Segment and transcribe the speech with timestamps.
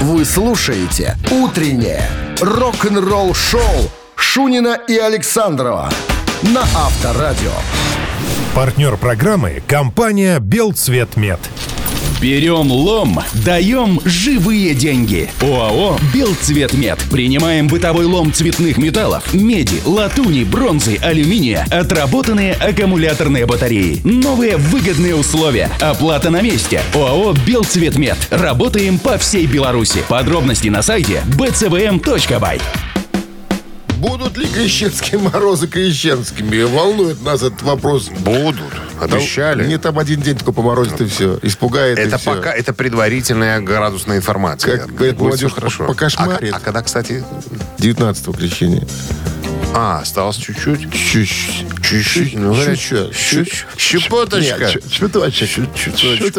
[0.00, 2.08] Вы слушаете «Утреннее
[2.40, 5.90] рок-н-ролл-шоу» Шунина и Александрова
[6.42, 7.50] на Авторадио.
[8.54, 11.40] Партнер программы– компания «Белцветмет».
[12.20, 15.30] Берем лом, даем живые деньги.
[15.40, 16.98] ОАО «Белцветмет».
[17.12, 24.00] Принимаем бытовой лом цветных металлов, меди, латуни, бронзы, алюминия, отработанные аккумуляторные батареи.
[24.02, 25.70] Новые выгодные условия.
[25.80, 26.80] Оплата на месте.
[26.92, 28.16] ОАО «Белцветмет».
[28.30, 30.02] Работаем по всей Беларуси.
[30.08, 32.60] Подробности на сайте bcvm.by.
[33.98, 36.62] Будут ли крещенские морозы крещенскими?
[36.62, 38.08] Волнует нас этот вопрос.
[38.20, 38.62] Будут.
[39.00, 39.62] Обещали.
[39.62, 41.38] Там, не там один день только поморозит и все.
[41.42, 42.34] Испугает это и все.
[42.34, 44.78] пока это предварительная градусная информация.
[44.78, 45.86] Как говорит молодежь, хорошо.
[45.86, 46.52] покошмарит.
[46.54, 47.24] А, а когда, кстати,
[47.78, 48.86] 19 крещения.
[49.74, 50.92] а, осталось чуть-чуть.
[50.92, 51.66] Чуть-чуть.
[51.88, 52.34] Чуть-чуть.
[52.34, 54.70] Ну, чуть- Щепоточка.
[54.90, 55.48] Чуточек.
[55.74, 56.34] Чуточек.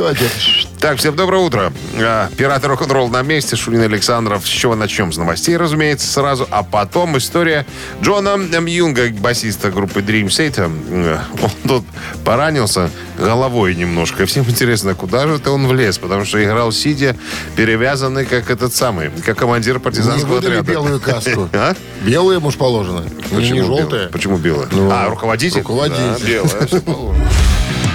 [0.79, 1.73] Так, всем доброе утро.
[1.97, 3.55] А, Пираты рок-н-ролл на месте.
[3.55, 4.45] Шулин Александров.
[4.45, 5.11] С чего начнем?
[5.11, 6.47] С новостей, разумеется, сразу.
[6.51, 7.65] А потом история
[8.01, 10.71] Джона Мьюнга, басиста группы Dream Theater.
[10.89, 11.85] Э, Он тут
[12.23, 14.25] поранился головой немножко.
[14.25, 15.97] Всем интересно, куда же это он влез?
[15.97, 17.15] Потому что играл сидя,
[17.55, 20.61] перевязанный, как этот самый, как командир Не партизанского отряда.
[20.71, 21.49] белую каску.
[21.53, 21.75] А?
[22.01, 23.01] Белую ему положено.
[23.31, 23.81] Не Почему белая?
[23.81, 24.07] желтая.
[24.09, 24.67] Почему белая?
[24.71, 25.38] Ну, а, руководитель?
[25.47, 26.19] Руководитель.
[26.19, 26.81] Да, белая.
[26.81, 27.29] положено.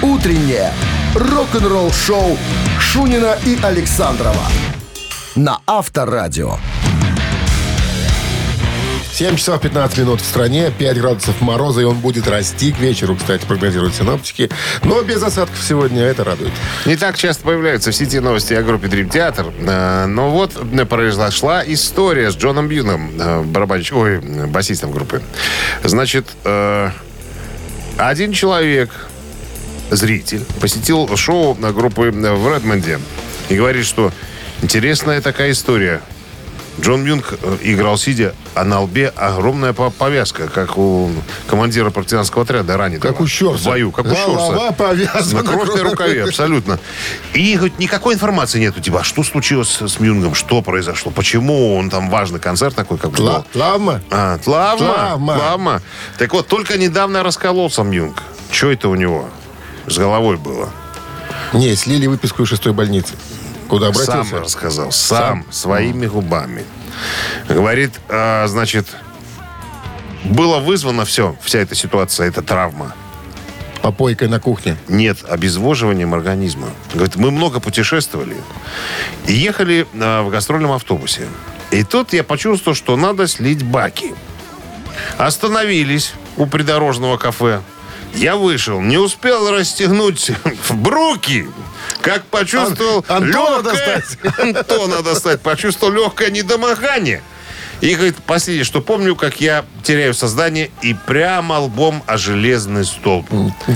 [0.01, 0.73] «Утреннее
[1.15, 2.37] рок-н-ролл-шоу»
[2.79, 4.45] Шунина и Александрова
[5.35, 6.57] на Авторадио.
[9.11, 13.15] 7 часов 15 минут в стране, 5 градусов мороза, и он будет расти к вечеру,
[13.15, 14.49] кстати, прогнозируют синоптики.
[14.83, 16.51] Но без осадков сегодня, это радует.
[16.85, 19.53] Не так часто появляются в сети новости о группе Dream Theater.
[19.65, 25.21] Э, Но вот э, произошла история с Джоном Бьюном, э, барабанщиком, ой, басистом группы.
[25.83, 26.27] Значит,
[27.97, 28.89] один человек,
[29.89, 32.99] зритель, посетил шоу на группы в Редмонде
[33.49, 34.11] и говорит, что
[34.61, 36.01] интересная такая история.
[36.79, 41.09] Джон Бьюнг э, играл сидя, а на лбе огромная по- повязка, как у
[41.47, 43.01] командира партизанского отряда раненого.
[43.07, 43.63] Как у Щорса.
[43.63, 44.73] В бою, как у Голова Щорса.
[44.73, 45.41] повязана.
[45.43, 46.79] На кровь на рукаве, абсолютно.
[47.33, 48.81] И говорит, никакой информации нету.
[48.81, 50.35] Типа, а что случилось с Мюнгом?
[50.35, 51.11] Что произошло?
[51.11, 53.11] Почему он там важный концерт такой, как.
[53.11, 53.45] Тла- что?
[53.53, 54.01] Травма?
[54.11, 54.77] А, травма.
[54.93, 55.37] Травма.
[55.37, 55.81] Травма.
[56.17, 58.21] Так вот, только недавно раскололся Мюнг.
[58.51, 59.29] Что это у него
[59.87, 60.69] с головой было?
[61.53, 63.13] Не, слили выписку из шестой больницы.
[63.67, 64.39] Куда Сам обратился?
[64.39, 64.91] рассказал.
[64.91, 66.63] Сам, своими губами.
[67.49, 68.87] Говорит, а, значит,
[70.23, 72.93] было вызвано все, вся эта ситуация, эта травма.
[73.81, 74.77] Попойкой на кухне.
[74.87, 76.69] нет обезвоживанием организма.
[76.93, 78.35] Говорит, мы много путешествовали
[79.27, 81.27] и ехали а, в гастрольном автобусе.
[81.71, 84.15] И тут я почувствовал, что надо слить баки.
[85.17, 87.61] Остановились у придорожного кафе.
[88.15, 90.31] Я вышел, не успел расстегнуть
[90.69, 91.47] бруки,
[92.01, 94.03] как почувствовал Ан- Антона легкое...
[94.37, 95.41] Антона достать.
[95.41, 97.21] Почувствовал легкое недомогание.
[97.81, 103.27] И говорит, последнее, что помню, как я теряю сознание и прямо лбом о железный столб.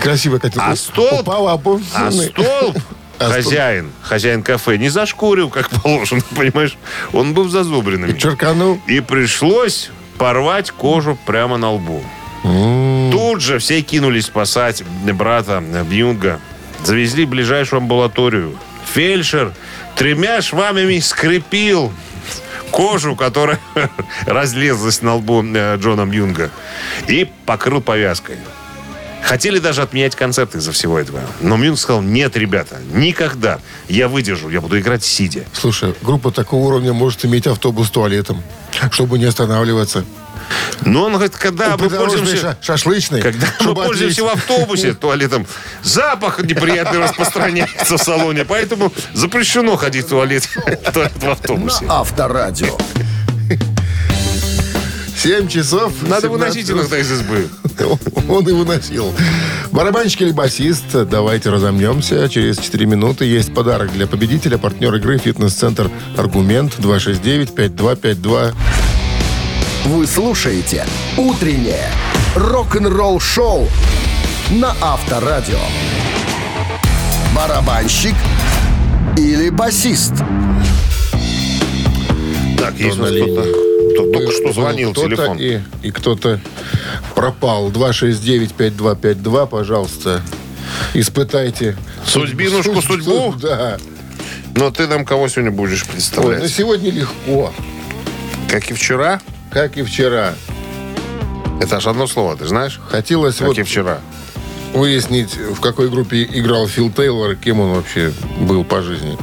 [0.01, 1.21] Красиво, как А столб?
[1.21, 2.77] Упал, а пол- А столб
[3.19, 6.77] А хозяин, хозяин кафе, не зашкурил, как положено, понимаешь?
[7.11, 8.17] Он был зазубренным.
[8.17, 8.79] Черканул.
[8.87, 12.01] И пришлось порвать кожу прямо на лбу.
[13.29, 16.39] Тут же все кинулись спасать брата Бьюнга.
[16.83, 18.57] Завезли в ближайшую амбулаторию.
[18.91, 19.53] Фельдшер
[19.95, 21.93] тремя швами скрепил
[22.71, 23.59] кожу, которая
[24.25, 26.49] разлезлась на лбу э, Джона Бьюнга.
[27.07, 28.37] И покрыл повязкой.
[29.21, 31.21] Хотели даже отменять концерт из-за всего этого.
[31.39, 33.59] Но Мюнг сказал, нет, ребята, никогда.
[33.87, 35.43] Я выдержу, я буду играть сидя.
[35.53, 38.41] Слушай, группа такого уровня может иметь автобус с туалетом,
[38.91, 40.03] чтобы не останавливаться.
[40.85, 42.37] Но он говорит, когда мы пользуемся...
[42.37, 43.21] ша- шашлычный.
[43.21, 45.45] Когда мы пользуемся в автобусе туалетом,
[45.83, 51.85] запах неприятный распространяется в салоне, поэтому запрещено ходить в туалет, в туалет в автобусе.
[51.87, 52.77] Авторадио.
[55.17, 55.91] 7 часов.
[56.03, 57.49] Надо 17 выносить иногда из избы.
[58.29, 59.13] Он и выносил.
[59.71, 62.29] Барабанщик или басист, давайте разомнемся.
[62.29, 64.57] Через 4 минуты есть подарок для победителя.
[64.57, 68.55] Партнер игры «Фитнес-центр Аргумент» 269-5252.
[69.85, 70.85] Вы слушаете
[71.17, 71.87] «Утреннее
[72.35, 73.67] рок-н-ролл-шоу»
[74.51, 75.59] на Авторадио.
[77.35, 78.15] Барабанщик
[79.17, 80.13] или басист?
[82.57, 83.41] Так, есть у на нас кто-то.
[83.93, 85.37] Кто- Только что звонил кто-то телефон.
[85.39, 86.39] И, и кто-то
[87.15, 87.71] пропал.
[87.71, 90.21] 269-5252, пожалуйста.
[90.93, 91.77] Испытайте.
[92.05, 93.33] Судьбинушку, судьбу?
[93.41, 93.77] Да.
[94.55, 96.51] Но ты нам кого сегодня будешь Ой, ну представлять?
[96.51, 97.53] сегодня легко,
[98.49, 99.21] Как и вчера?
[99.51, 100.33] Как и вчера.
[101.61, 102.79] Это аж одно слово, ты знаешь?
[102.89, 103.99] Хотелось Как вот и вчера.
[104.73, 109.17] выяснить, в какой группе играл Фил Тейлор, и кем он вообще был по жизни.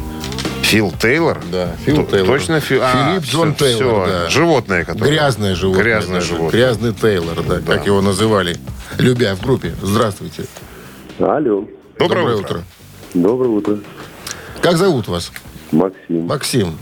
[0.62, 1.40] Фил Тейлор?
[1.50, 2.26] Да, Фил Т- Тейлор.
[2.38, 2.80] Точно Фил?
[2.82, 4.12] А, Филипп Джон Тейлор, всё.
[4.24, 4.28] да.
[4.30, 5.10] Животное, которое...
[5.10, 5.84] Грязное животное.
[5.84, 6.26] Грязное даже.
[6.26, 6.50] животное.
[6.50, 8.56] Грязный Тейлор, да, как его называли.
[8.98, 9.74] Любя в группе.
[9.80, 10.44] Здравствуйте.
[11.18, 11.64] Алло.
[11.98, 12.62] Доброе, утро.
[13.14, 13.78] Доброе утро.
[14.60, 15.30] Как зовут вас?
[15.72, 16.26] Максим.
[16.26, 16.78] Максим.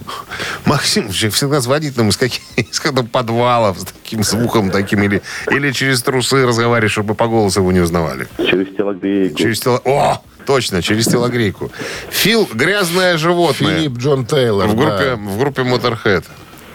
[0.67, 5.23] Максим вообще всегда звонит нам из каких из какого-то подвалов с таким звуком таким или,
[5.51, 8.27] или через трусы разговаривает, чтобы по голосу его не узнавали.
[8.39, 9.37] Через телогрейку.
[9.37, 9.81] Через тело...
[9.85, 10.21] О!
[10.47, 11.73] Точно, через телогрейку.
[12.11, 14.69] Фил «Грязное животное» Филипп Джон Тейлор.
[14.69, 15.17] в группе, да.
[15.17, 16.25] в группе Motorhead.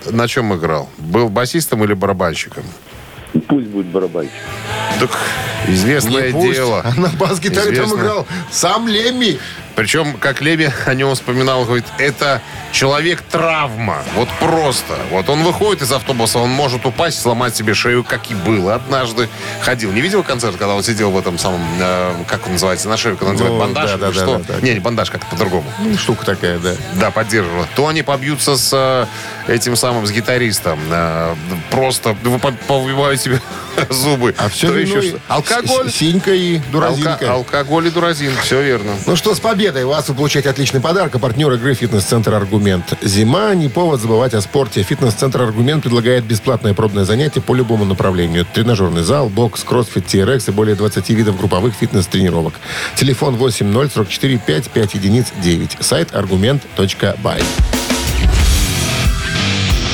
[0.09, 0.89] На чем играл?
[0.97, 2.63] Был басистом или барабанщиком?
[3.47, 4.33] Пусть будет барабанщик.
[4.99, 5.11] Так
[5.67, 6.81] известное Не пусть, дело.
[6.83, 9.37] А на бас-гитаре там играл сам Лемми.
[9.79, 12.41] Причем, как Леви о нем вспоминал, говорит, это
[12.73, 13.99] человек-травма.
[14.15, 14.97] Вот просто.
[15.09, 18.75] Вот он выходит из автобуса, он может упасть, сломать себе шею, как и было.
[18.75, 19.29] Однажды
[19.61, 19.93] ходил.
[19.93, 23.15] Не видел концерт, когда он сидел в этом самом, э, как он называется, на шею,
[23.15, 23.91] когда он Ну, надевает бандаж?
[23.91, 24.37] да, да, или да, что?
[24.39, 24.61] да, да.
[24.61, 25.71] Не, не бандаж, как-то по-другому.
[25.79, 26.73] Ну, Штука такая, да.
[26.95, 27.65] Да, поддерживала.
[27.77, 29.05] То они побьются с э,
[29.53, 30.77] этим самым, с гитаристом.
[30.91, 31.35] э,
[31.71, 33.39] просто по- повыбивают себе
[33.89, 34.35] зубы.
[34.37, 35.19] А все еще что?
[35.27, 35.91] Алкоголь.
[35.91, 37.33] Синька и дуразинка.
[37.33, 38.31] Алкоголь и дуразин.
[38.43, 38.91] Все верно.
[39.05, 41.15] Ну что, с победой вас вы получаете отличный подарок.
[41.15, 42.93] А партнер игры «Фитнес-центр Аргумент».
[43.01, 44.83] Зима, не повод забывать о спорте.
[44.83, 48.45] «Фитнес-центр Аргумент» предлагает бесплатное пробное занятие по любому направлению.
[48.45, 52.53] Тренажерный зал, бокс, кроссфит, TRX и более 20 видов групповых фитнес-тренировок.
[52.95, 55.77] Телефон 8044 55 единиц 9.
[55.79, 57.41] Сайт аргумент.бай.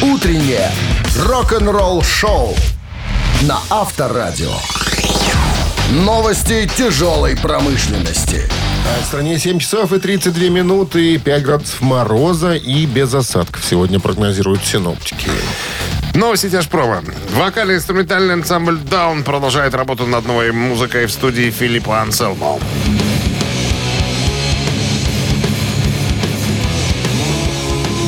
[0.01, 0.71] Утреннее
[1.17, 2.55] рок-н-ролл-шоу
[3.43, 4.53] на Авторадио.
[5.91, 8.49] Новости тяжелой промышленности.
[9.01, 13.63] В стране 7 часов и 32 минуты, 5 градусов мороза и без осадков.
[13.63, 15.29] Сегодня прогнозируют синоптики.
[16.13, 17.03] Новости тяжпрома.
[17.31, 22.59] Вокально-инструментальный ансамбль «Даун» продолжает работу над новой музыкой в студии Филиппа Анселмо.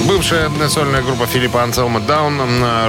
[0.08, 2.40] Бывшая сольная группа Филиппа Анселма Даун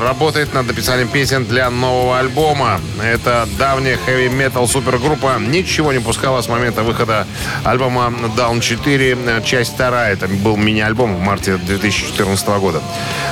[0.00, 2.80] работает над написанием песен для нового альбома.
[3.02, 5.38] Это давняя хэви-метал супергруппа.
[5.40, 7.26] Ничего не пускала с момента выхода
[7.64, 10.12] альбома Down 4, э, часть вторая.
[10.12, 12.80] Это был мини-альбом в марте 2014 года.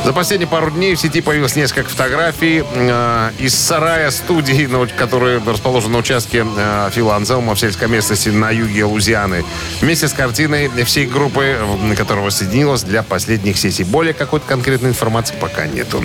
[0.04, 4.96] За последние пару дней в сети появилось несколько фотографий э, из сарая студии, на уч-
[4.96, 9.44] который расположен на участке э, Фила Анселма в сельской местности на юге Лузианы.
[9.80, 11.56] Вместе с картиной всей группы,
[11.96, 13.84] которая воссоединилась для последних сессий.
[13.84, 16.05] Более какой-то конкретной информации пока нету.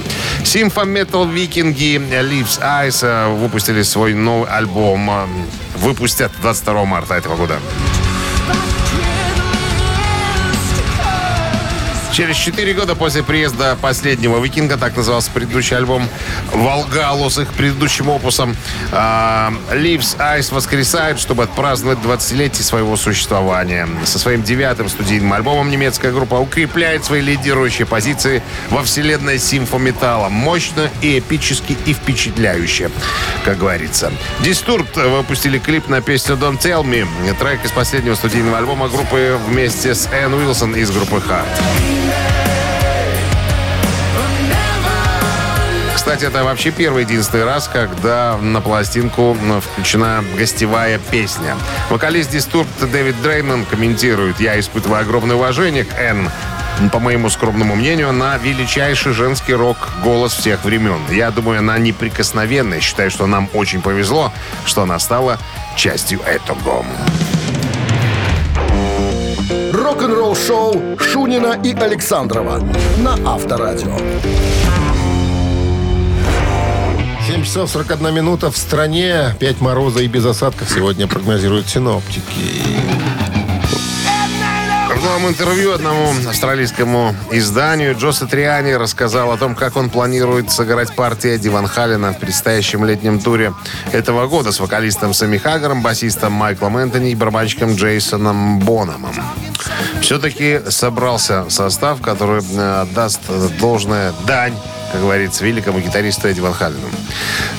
[0.85, 5.09] Metal Викинги Leaves Eyes э, выпустили свой новый альбом.
[5.09, 5.25] э,
[5.77, 7.59] Выпустят 22 марта этого года.
[12.11, 16.09] Через 4 года после приезда последнего «Викинга», так назывался предыдущий альбом
[16.51, 18.55] «Волгалу» с их предыдущим опусом,
[18.91, 23.87] а, Leaves Eyes воскресает, чтобы отпраздновать 20-летие своего существования.
[24.03, 30.27] Со своим девятым студийным альбомом немецкая группа укрепляет свои лидирующие позиции во вселенной симфометалла.
[30.27, 32.91] Мощно и эпически и впечатляюще,
[33.45, 34.11] как говорится.
[34.41, 37.07] Дистурб выпустили клип на песню «Don't Tell Me»,
[37.39, 41.47] трек из последнего студийного альбома группы вместе с Энн Уилсон из группы «Харт».
[46.01, 51.55] Кстати, это вообще первый единственный раз, когда на пластинку включена гостевая песня.
[51.91, 56.27] Вокалист Дистурб Дэвид Дрейман комментирует «Я испытываю огромное уважение к Энн.
[56.91, 60.99] По моему скромному мнению, она величайший женский рок-голос всех времен.
[61.11, 62.79] Я думаю, она неприкосновенная.
[62.79, 64.33] Считаю, что нам очень повезло,
[64.65, 65.37] что она стала
[65.77, 66.83] частью этого.
[69.71, 72.59] Рок-н-ролл-шоу Шунина и Александрова
[72.97, 73.95] на Авторадио.
[77.31, 79.33] 7 часов 41 минута в стране.
[79.39, 82.21] 5 мороза и без осадков сегодня прогнозируют синоптики.
[84.89, 90.93] В новом интервью одному австралийскому изданию Джо Сатриани рассказал о том, как он планирует сыграть
[90.93, 93.53] партию Эдди Ван Халлена в предстоящем летнем туре
[93.93, 99.15] этого года с вокалистом Сэмми Хаггером, басистом Майклом Энтони и барабанщиком Джейсоном Бономом.
[100.01, 103.21] Все-таки собрался состав, который э, отдаст
[103.57, 104.53] должное дань
[104.91, 106.89] как говорится, великому гитаристу Эдди Ван Халлену.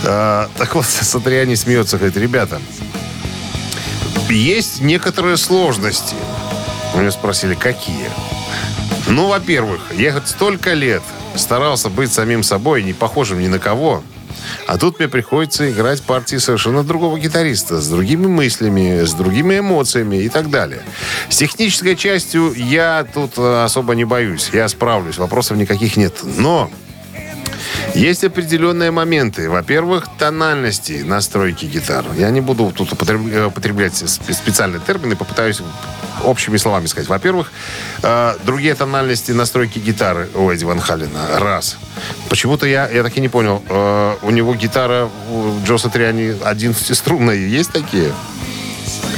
[0.05, 2.61] Э, так вот, Сатриани смеется, говорит, ребята,
[4.29, 6.15] есть некоторые сложности.
[6.95, 8.11] У меня спросили, какие?
[9.09, 11.03] Ну, во-первых, я хоть столько лет
[11.35, 14.03] старался быть самим собой, не похожим ни на кого.
[14.67, 20.17] А тут мне приходится играть партии совершенно другого гитариста, с другими мыслями, с другими эмоциями
[20.17, 20.83] и так далее.
[21.29, 24.51] С технической частью я тут э, особо не боюсь.
[24.53, 26.15] Я справлюсь, вопросов никаких нет.
[26.23, 26.71] Но
[27.95, 29.49] есть определенные моменты.
[29.51, 32.05] Во-первых, тональности настройки гитар.
[32.17, 35.61] Я не буду тут э, употреблять сп- специальные термины, попытаюсь
[36.25, 37.09] общими словами сказать.
[37.09, 37.51] Во-первых,
[38.03, 41.39] э, другие тональности настройки гитары у Эдди Ван Халлена.
[41.39, 41.77] Раз.
[42.29, 43.63] Почему-то я, я так и не понял.
[43.69, 47.37] э, у него гитара у Джо Сатриани 11-струнная.
[47.37, 48.13] Есть такие?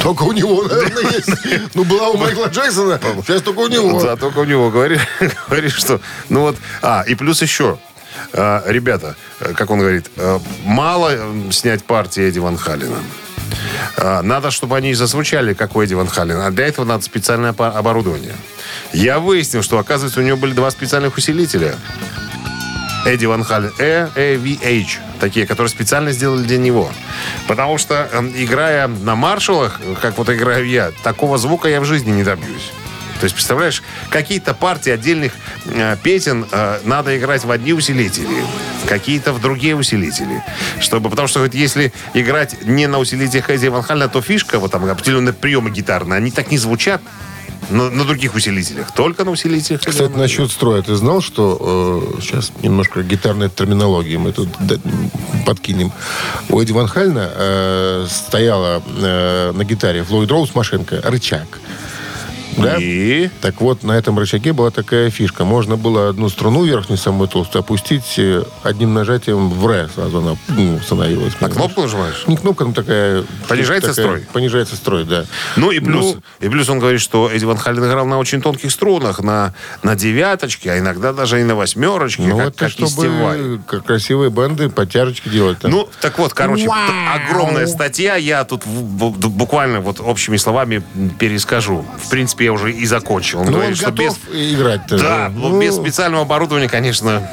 [0.02, 1.74] Только у него, наверное, есть.
[1.74, 4.02] Ну, была у Майкла Джексона, сейчас только у него.
[4.02, 5.00] Да, только у него говорит,
[5.48, 6.00] говорит, что...
[6.28, 7.78] Ну вот, а, и плюс еще.
[8.32, 12.98] Э, ребята, э, как он говорит, э, мало э, снять партии Эдди Ван Халлена.
[13.96, 16.46] Э, надо, чтобы они зазвучали, как у Эдди Ван Халлена.
[16.46, 18.34] А для этого надо специальное оборудование.
[18.92, 21.74] Я выяснил, что, оказывается, у него были два специальных усилителя.
[23.06, 23.72] Эдди Ван Халлен.
[23.78, 24.98] Э, AVH.
[25.20, 26.90] Такие, которые специально сделали для него.
[27.46, 32.10] Потому что, э, играя на маршалах, как вот играю я, такого звука я в жизни
[32.10, 32.72] не добьюсь.
[33.24, 35.32] То есть, представляешь, какие-то партии отдельных
[35.64, 38.44] э, песен э, надо играть в одни усилители,
[38.86, 40.44] какие-то в другие усилители.
[40.78, 44.72] Чтобы, потому что вот если играть не на усилителях Эдди Ван Халлена, то фишка, вот
[44.72, 47.00] там определенные приемы гитарные, они так не звучат
[47.70, 49.80] на, на других усилителях, только на усилителях.
[49.80, 50.82] Кстати, насчет строя.
[50.82, 52.12] Ты знал, что...
[52.18, 54.50] э, сейчас немножко гитарной терминологии мы тут
[55.46, 55.92] подкинем.
[56.50, 61.46] У Эдди Ван Хальна э, стояла э, на гитаре Флойд Роуз машинка, рычаг.
[62.56, 62.76] Да?
[62.78, 63.28] И?
[63.40, 65.44] Так вот, на этом рычаге была такая фишка.
[65.44, 69.88] Можно было одну струну верхнюю, самую толстую, опустить э, одним нажатием в ре.
[69.94, 71.40] Сразу она ну, становилась.
[71.40, 72.24] На кнопку нажимаешь?
[72.26, 73.24] Не кнопка, но такая...
[73.48, 74.26] Понижается такая- строй?
[74.32, 75.24] Понижается строй, да.
[75.56, 78.40] Ну и плюс, Ну, и плюс он говорит, что Эдди Ван Халлен играл на очень
[78.40, 82.70] тонких струнах, на, на девяточке, а иногда даже и на восьмерочке, ну, как, это как
[82.70, 85.58] чтобы как красивые банды подтяжечки делать.
[85.58, 85.70] Там.
[85.70, 86.70] Ну, так вот, короче, т-
[87.14, 88.16] огромная статья.
[88.16, 90.82] Я тут буквально вот общими словами
[91.18, 91.84] перескажу.
[92.02, 93.40] В принципе, я уже и закончил.
[93.40, 94.14] Он Ну, он что без...
[94.14, 94.98] готов играть-то.
[94.98, 97.28] Да, Ну, ну, без специального оборудования, конечно,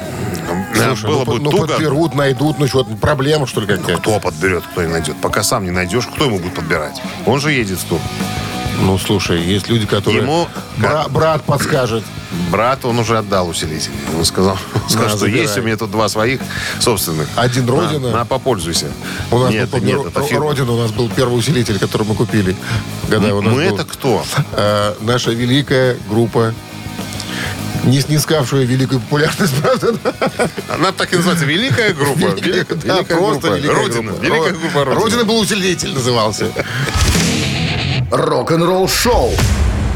[0.74, 1.66] да, слушай, было ну, бы ну, туго.
[1.68, 4.00] подберут, найдут, ну что, проблема, что ли, какая-то?
[4.00, 5.16] Кто подберет, кто не найдет.
[5.20, 7.00] Пока сам не найдешь, кто ему будет подбирать?
[7.26, 8.00] Он же едет в тур.
[8.80, 10.22] Ну, слушай, есть люди, которые...
[10.22, 10.48] Ему-
[10.78, 12.02] Бра- брат подскажет.
[12.50, 13.90] Брат, он уже отдал усилитель.
[14.16, 15.42] Он сказал, сказал что забирай.
[15.42, 16.40] есть у меня тут два своих
[16.80, 17.28] собственных.
[17.36, 18.10] Один На, Родина.
[18.10, 18.86] На, попользуйся.
[19.30, 20.46] У нас нет, был, нет, это фирма.
[20.46, 22.56] Родина, у нас был первый усилитель, который мы купили.
[23.08, 24.24] Когда нас Мы был, это кто?
[24.52, 26.54] э, наша великая группа,
[27.84, 29.94] не снискавшая великую популярность, правда?
[30.68, 31.44] Она так и называется.
[31.44, 32.18] Великая группа.
[32.40, 33.56] Великая, Да, великая просто группа.
[33.58, 34.02] великая Родина.
[34.12, 34.24] группа.
[34.24, 35.00] Великая группа Родина.
[35.04, 36.46] Родина был усилитель, назывался.
[38.12, 39.30] Рок-н-ролл шоу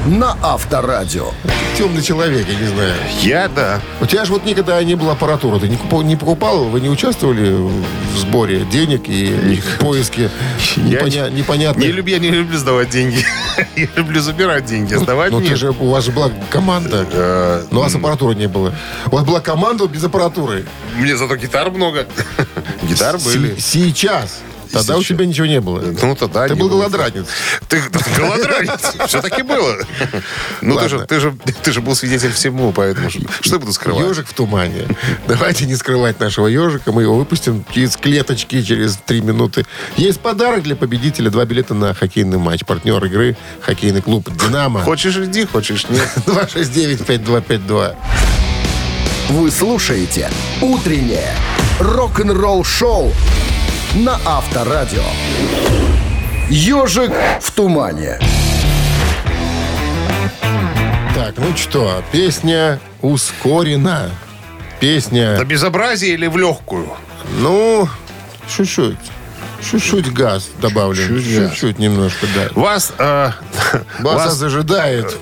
[0.06, 1.32] на Авторадио.
[1.76, 2.94] Темный человек, я не знаю.
[3.20, 3.78] Я, да.
[4.00, 5.60] У тебя же вот никогда не было аппаратуры.
[5.60, 10.30] Ты не, купал, не покупал, вы не участвовали в сборе денег и в поиске
[10.76, 11.84] непоня- непонятных...
[11.84, 13.18] Не люблю, я не люблю сдавать деньги.
[13.76, 14.94] Я люблю забирать деньги.
[14.94, 15.50] Сдавать Ну, нет.
[15.50, 17.66] ты же, у вас же была команда.
[17.70, 18.72] Но у вас аппаратуры не было.
[19.06, 20.64] У вас была команда без аппаратуры.
[20.96, 22.06] Мне зато гитар много.
[22.82, 23.56] Гитар были.
[23.58, 24.40] Сейчас.
[24.72, 25.80] Тогда у тебя ничего не было.
[25.80, 27.26] Ну, тогда Ты был голодранец.
[27.68, 27.82] Ты,
[28.16, 28.80] голодранец.
[29.06, 29.76] Все-таки было.
[30.60, 34.06] Ну, ты же, ты, же, ты же был свидетель всему, поэтому что, я буду скрывать?
[34.06, 34.86] Ежик в тумане.
[35.28, 36.92] Давайте не скрывать нашего ежика.
[36.92, 39.66] Мы его выпустим через клеточки, через три минуты.
[39.96, 41.30] Есть подарок для победителя.
[41.30, 42.64] Два билета на хоккейный матч.
[42.64, 44.82] Партнер игры хоккейный клуб «Динамо».
[44.82, 46.08] Хочешь иди, хочешь нет.
[46.26, 47.96] 269-5252.
[49.30, 50.30] Вы слушаете
[50.60, 51.34] «Утреннее
[51.80, 53.12] рок-н-ролл-шоу»
[53.96, 55.02] на Авторадио.
[56.50, 58.18] «Ежик в тумане».
[61.14, 64.10] Так, ну что, песня ускорена.
[64.80, 66.92] Песня, На безобразие или в легкую?
[67.40, 67.88] ну,
[68.54, 68.98] чуть-чуть.
[69.70, 71.22] Чуть-чуть газ добавлен.
[71.22, 72.48] Чуть-чуть немножко, да.
[72.60, 73.30] Вас, э,
[74.00, 75.16] Вас вас ожидает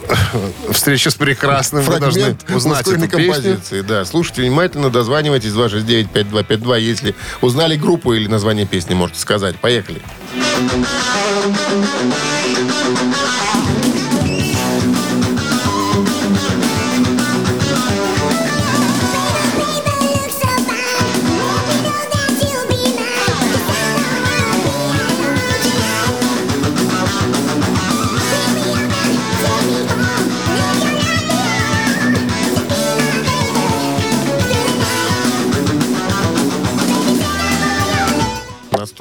[0.70, 1.82] встреча с прекрасным.
[1.84, 3.80] Вы должны узнать эту композиции.
[3.82, 9.56] Да, слушайте внимательно, дозванивайтесь 269-5252, если узнали группу или название песни, можете сказать.
[9.56, 10.02] Поехали.
[12.70, 12.73] У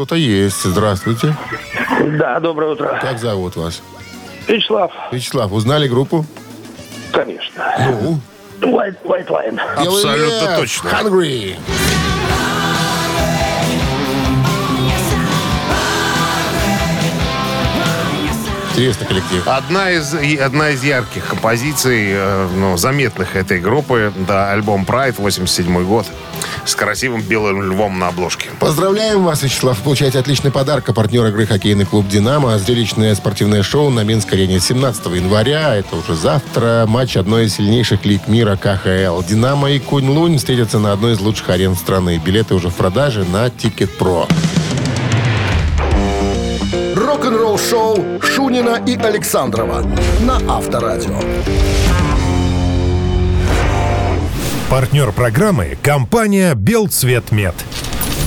[0.03, 0.63] кто-то есть.
[0.63, 1.33] Здравствуйте.
[2.19, 2.99] Да, доброе утро.
[3.01, 3.81] Как зовут вас?
[4.47, 6.25] Вячеслав, Вячеслав, узнали группу?
[7.13, 7.63] конечно.
[8.59, 9.59] Ну, White, White Line.
[9.77, 10.89] Абсолютно точно.
[10.89, 11.55] Hungry.
[18.73, 19.47] Интересный коллектив.
[19.47, 25.85] Одна из, одна из ярких композиций, э, ну, заметных этой группы, да, альбом Pride, 87
[25.85, 26.07] год,
[26.65, 28.49] с красивым белым львом на обложке.
[28.59, 29.77] Поздравляем вас, Вячеслав.
[29.77, 30.89] Получаете отличный подарок.
[30.89, 32.57] А партнер игры хоккейный клуб «Динамо».
[32.57, 35.75] Зрелищное спортивное шоу на Минской арене 17 января.
[35.75, 36.85] Это уже завтра.
[36.87, 39.21] Матч одной из сильнейших лиг мира КХЛ.
[39.21, 42.19] «Динамо» и «Кунь-Лунь» встретятся на одной из лучших арен страны.
[42.23, 44.27] Билеты уже в продаже на Тикет.Про.
[47.23, 49.81] Рок-н-ролл шоу Шунина и Александрова
[50.27, 51.17] на Авторадио.
[54.69, 57.55] Партнер программы– компания «Белцветмет».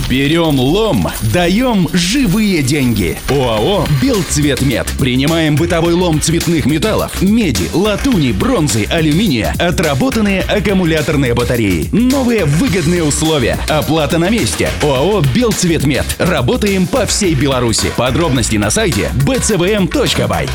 [0.08, 3.18] Берем лом, даем живые деньги.
[3.28, 4.86] ОАО «Белцветмет».
[5.00, 11.88] Принимаем бытовой лом цветных металлов, меди, латуни, бронзы, алюминия, отработанные аккумуляторные батареи.
[11.90, 13.58] Новые выгодные условия.
[13.68, 14.70] Оплата на месте.
[14.80, 16.06] ОАО «Белцветмет».
[16.18, 17.90] Работаем по всей Беларуси.
[17.96, 20.48] Подробности на сайте bcvm.by.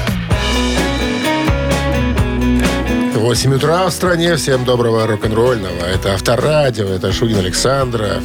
[3.15, 4.37] 8 утра в стране.
[4.37, 5.83] Всем доброго рок-н-ролльного.
[5.93, 8.23] Это Авторадио, это Шунин Александров.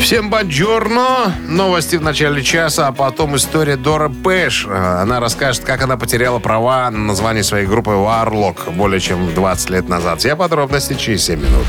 [0.00, 1.34] Всем бонжорно!
[1.46, 4.66] Новости в начале часа, а потом история Дора Пэш.
[4.68, 9.70] Э, Она расскажет, как она потеряла права на название своей группы Warlock более чем 20
[9.70, 10.20] лет назад.
[10.20, 11.66] Все подробности через 7 минут.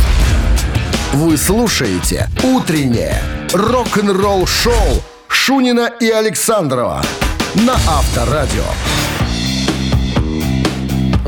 [1.11, 3.21] Вы слушаете «Утреннее
[3.51, 7.01] рок-н-ролл-шоу» Шунина и Александрова
[7.55, 8.63] на Авторадио.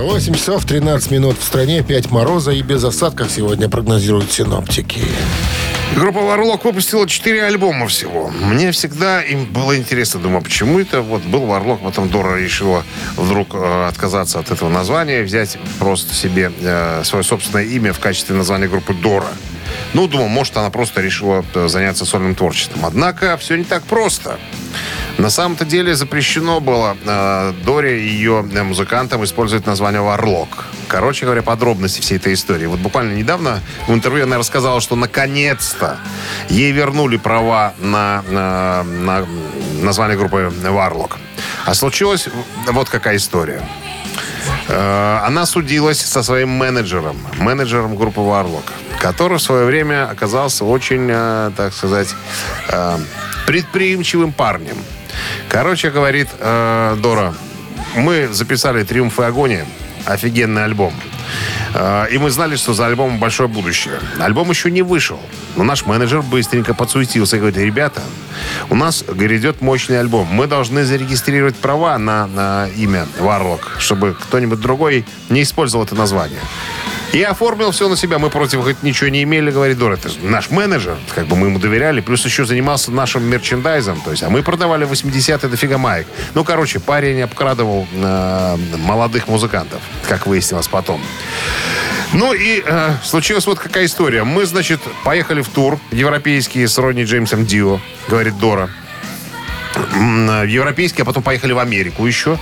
[0.03, 5.01] 8 часов 13 минут в стране, 5 мороза и без осадков сегодня прогнозируют синоптики.
[5.95, 8.29] Группа Warlock выпустила 4 альбома всего.
[8.29, 10.19] Мне всегда им было интересно.
[10.19, 12.83] Думаю, почему это вот был Warlock, потом Дора решила
[13.15, 18.35] вдруг э, отказаться от этого названия, взять просто себе э, свое собственное имя в качестве
[18.35, 19.27] названия группы Дора.
[19.93, 22.85] Ну, думаю, может, она просто решила э, заняться сольным творчеством.
[22.85, 24.39] Однако все не так просто.
[25.17, 30.65] На самом-то деле запрещено было э, Доре и ее э, музыкантам использовать название Варлок.
[30.87, 32.65] Короче говоря, подробности всей этой истории.
[32.65, 35.97] Вот буквально недавно в интервью она рассказала, что наконец-то
[36.49, 39.27] ей вернули права на, на, на
[39.81, 41.17] название группы Варлок.
[41.65, 42.27] А случилась
[42.67, 43.61] вот какая история.
[44.67, 48.63] Э, Она судилась со своим менеджером, менеджером группы Warlock,
[48.99, 52.15] который в свое время оказался очень, э, так сказать,
[52.69, 52.97] э,
[53.45, 54.77] предприимчивым парнем.
[55.49, 57.33] Короче, говорит э, Дора,
[57.95, 59.65] мы записали «Триумф и агония»,
[60.05, 60.93] офигенный альбом.
[61.73, 63.99] Э, И мы знали, что за альбомом большое будущее.
[64.19, 65.19] Альбом еще не вышел.
[65.55, 68.01] Но наш менеджер быстренько подсуетился и говорит, ребята,
[68.69, 70.27] у нас, идет мощный альбом.
[70.31, 76.39] Мы должны зарегистрировать права на, на имя Warlock, чтобы кто-нибудь другой не использовал это название.
[77.13, 78.19] И оформил все на себя.
[78.19, 79.95] Мы против говорит, ничего не имели, говорит Дора.
[79.95, 81.99] Это наш менеджер, как бы мы ему доверяли.
[81.99, 83.99] Плюс еще занимался нашим мерчендайзом.
[84.01, 86.07] То есть, а мы продавали 80-е дофига маек.
[86.33, 91.01] Ну, короче, парень обкрадывал э, молодых музыкантов, как выяснилось потом.
[92.13, 94.23] Ну и э, случилась вот какая история.
[94.23, 98.69] Мы, значит, поехали в тур европейский с Ронни Джеймсом Дио, говорит Дора.
[99.75, 102.37] Э, Европейский, а потом поехали в Америку еще.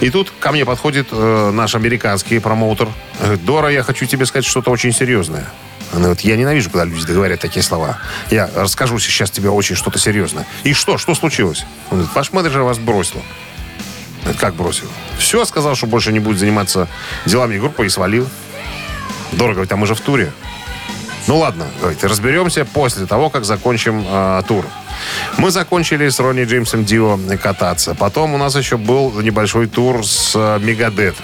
[0.00, 2.88] И тут ко мне подходит э, наш американский промоутер.
[3.20, 5.46] Говорит, Дора, я хочу тебе сказать что-то очень серьезное.
[5.92, 7.98] Она говорит, я ненавижу, когда люди говорят такие слова.
[8.30, 10.46] Я расскажу сейчас тебе очень что-то серьезное.
[10.64, 10.98] И что?
[10.98, 11.64] Что случилось?
[11.90, 13.22] Он говорит, ваш менеджер вас бросил.
[14.22, 14.88] Говорит, как бросил?
[15.18, 16.88] Все, сказал, что больше не будет заниматься
[17.26, 18.28] делами группы и свалил.
[19.32, 20.32] Дора говорит, а мы же в туре.
[21.26, 24.66] Ну ладно, говорит, разберемся после того, как закончим э, тур.
[25.38, 27.94] Мы закончили с Ронни Джеймсом Дио кататься.
[27.94, 31.16] Потом у нас еще был небольшой тур с э, Мегадет.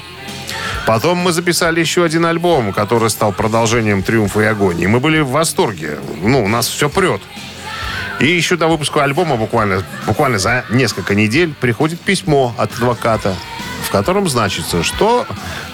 [0.86, 4.86] Потом мы записали еще один альбом, который стал продолжением «Триумфа и агонии».
[4.86, 5.98] Мы были в восторге.
[6.22, 7.20] Ну, у нас все прет.
[8.18, 13.34] И еще до выпуска альбома буквально, буквально за несколько недель приходит письмо от адвоката,
[13.90, 15.26] в котором значится, что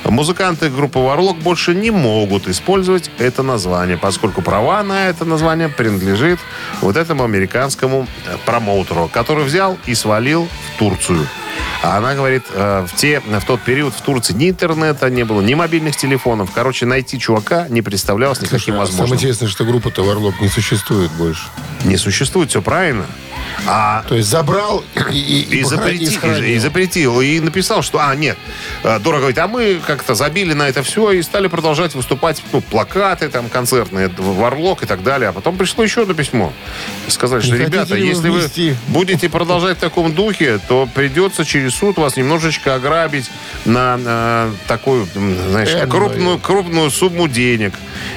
[0.05, 6.41] музыканты группы Warlock больше не могут использовать это название, поскольку права на это название принадлежит
[6.81, 11.27] вот этому американскому э, промоутеру, который взял и свалил в Турцию.
[11.83, 15.41] А она говорит, э, в, те, в тот период в Турции ни интернета не было,
[15.41, 16.51] ни мобильных телефонов.
[16.55, 19.07] Короче, найти чувака не представлялось никаким Слушай, а возможным.
[19.07, 21.43] Самое интересное, что группа-то Варлок не существует больше.
[21.85, 23.07] Не существует, все правильно.
[23.67, 28.15] А То есть забрал и, и, и, запретил, и, и запретил, и написал, что, а,
[28.15, 28.37] нет,
[28.83, 32.61] Э, Дора говорит, а мы как-то забили на это все и стали продолжать выступать, ну,
[32.61, 35.31] плакаты там концертные, Варлок и так далее.
[35.31, 36.53] А потом пришло еще одно письмо.
[37.09, 41.75] Сказали, что, Не ребята, если вы внести?» будете продолжать в таком духе, то придется через
[41.75, 43.31] суд вас немножечко ограбить
[43.65, 45.89] на э, такую, знаешь, Энную.
[45.89, 47.73] крупную, крупную сумму денег.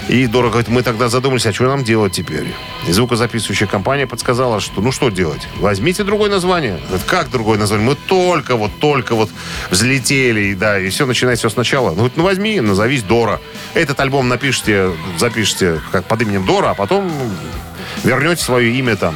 [0.08, 2.54] И Дора говорит, мы тогда задумались, а что нам делать теперь?
[2.88, 5.48] И звукозаписывающая компания подсказала, что ну что делать?
[5.58, 6.80] Возьмите другое название.
[6.88, 7.88] Говорит, как другое название?
[7.88, 9.30] Мы только вот, только вот
[9.70, 11.90] взлетели, и да, и все начинается все сначала.
[11.90, 13.40] Ну, говорит, ну возьми, назовись Дора.
[13.74, 17.12] Этот альбом напишите, запишите как под именем Дора, а потом
[18.04, 19.16] вернете свое имя там.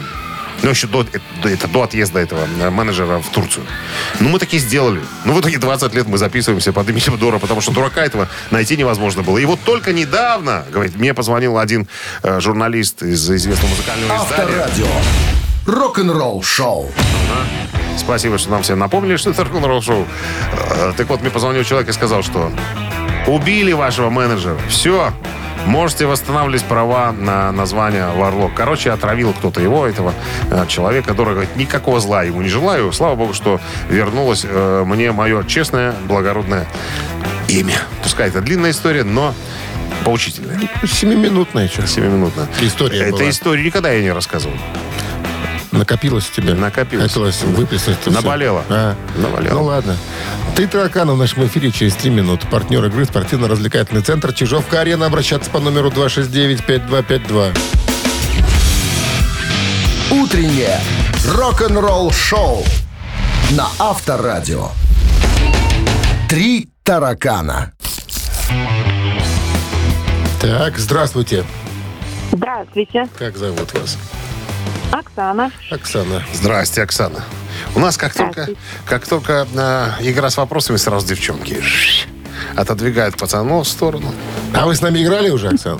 [0.62, 3.66] Ну, еще до, это, это до отъезда этого э, менеджера в Турцию.
[4.20, 5.02] Ну, мы таки сделали.
[5.26, 8.78] Ну, в итоге 20 лет мы записываемся под именем Дора, потому что дурака этого найти
[8.78, 9.38] невозможно было.
[9.38, 11.88] И вот только недавно, говорит, мне позвонил один
[12.22, 14.44] э, журналист из известного музыкального издания.
[14.62, 14.88] Авторадио.
[15.66, 16.92] Рок-н-ролл шоу.
[17.98, 20.06] Спасибо, что нам всем напомнили, что это рок-н-ролл шоу.
[20.52, 22.52] Э, Так вот, мне позвонил человек и сказал, что
[23.28, 24.58] убили вашего менеджера.
[24.70, 25.14] Все.
[25.66, 28.54] Можете восстанавливать права на название Варлок.
[28.54, 30.14] Короче, отравил кто-то его, этого
[30.52, 32.92] э, человека, говорит, никакого зла ему не желаю.
[32.92, 36.68] Слава богу, что вернулось э, мне мое честное, благородное
[37.48, 37.78] имя.
[38.02, 39.34] Пускай это длинная история, но
[40.04, 40.60] поучительная.
[40.86, 41.88] Семиминутная что.
[41.88, 42.48] Семиминутная.
[42.62, 43.30] История Эта была.
[43.30, 44.56] история никогда я не рассказывал.
[45.72, 46.54] Накопилось у тебя?
[46.54, 47.08] Накопилось.
[47.08, 48.12] Хотелось всё.
[48.12, 48.64] Наболело.
[48.70, 49.54] А, Наболело.
[49.56, 49.98] Ну ладно.
[50.56, 52.46] Три таракана в нашем эфире через три минуты.
[52.48, 55.08] Партнер игры спортивно-развлекательный центр Чижовка-Арена.
[55.08, 57.58] Обращаться по номеру 269-5252.
[60.12, 60.80] Утреннее
[61.28, 62.64] рок-н-ролл шоу
[63.52, 64.70] на Авторадио.
[66.30, 67.74] Три таракана.
[70.42, 71.44] Так, здравствуйте.
[72.32, 73.98] Здравствуйте, Как зовут вас?
[75.14, 75.52] Оксана.
[75.70, 76.24] Оксана.
[76.34, 77.24] Здрасте, Оксана.
[77.76, 78.50] У нас как только,
[78.86, 81.62] как только э, игра с вопросами, сразу девчонки
[82.56, 84.12] отодвигают пацанов в сторону.
[84.56, 85.80] А вы с нами играли уже, Оксана?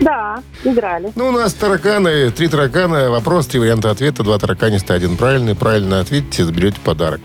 [0.00, 1.12] Да, играли.
[1.16, 5.56] Ну, у нас тараканы, три таракана, вопрос, три варианта ответа, два тараканиста, один правильный.
[5.56, 7.20] Правильно ответите, заберете подарок.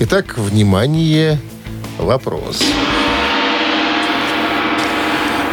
[0.00, 1.40] Итак, внимание,
[1.96, 2.62] вопрос.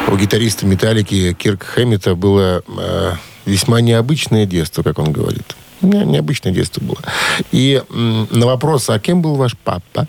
[0.09, 3.13] У гитариста «Металлики» Кирк Хэммита было э,
[3.47, 5.55] весьма необычное детство, как он говорит.
[5.81, 6.99] Не- необычное детство было.
[7.51, 10.07] И на вопрос, а кем был ваш папа?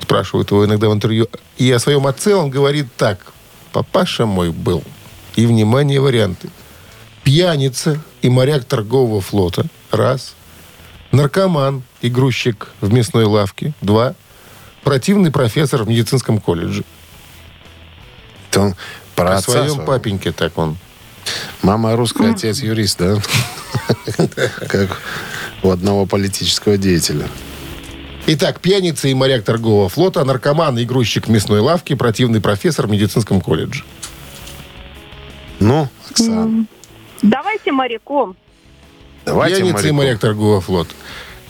[0.00, 1.28] Спрашивают его иногда в интервью.
[1.56, 3.32] И о своем отце он говорит так.
[3.72, 4.82] Папаша мой был.
[5.36, 6.50] И, внимание, варианты.
[7.22, 9.64] Пьяница и моряк торгового флота.
[9.90, 10.34] Раз.
[11.12, 13.72] Наркоман и грузчик в мясной лавке.
[13.80, 14.14] Два.
[14.82, 16.84] Противный профессор в медицинском колледже.
[18.50, 18.74] Это он
[19.14, 19.86] про О отца своем своего.
[19.86, 20.76] папеньке так он.
[21.62, 23.16] Мама русская, отец юрист, да?
[24.68, 25.00] Как
[25.62, 27.26] у одного политического деятеля.
[28.26, 33.40] Итак, пьяница и моряк торгового флота, наркоман и грузчик мясной лавке, противный профессор в медицинском
[33.40, 33.84] колледже.
[35.60, 36.66] Ну, Оксана,
[37.22, 38.36] Давайте моряком.
[39.24, 39.96] давайте пьяница и моряку.
[39.96, 40.90] моряк торгового флота.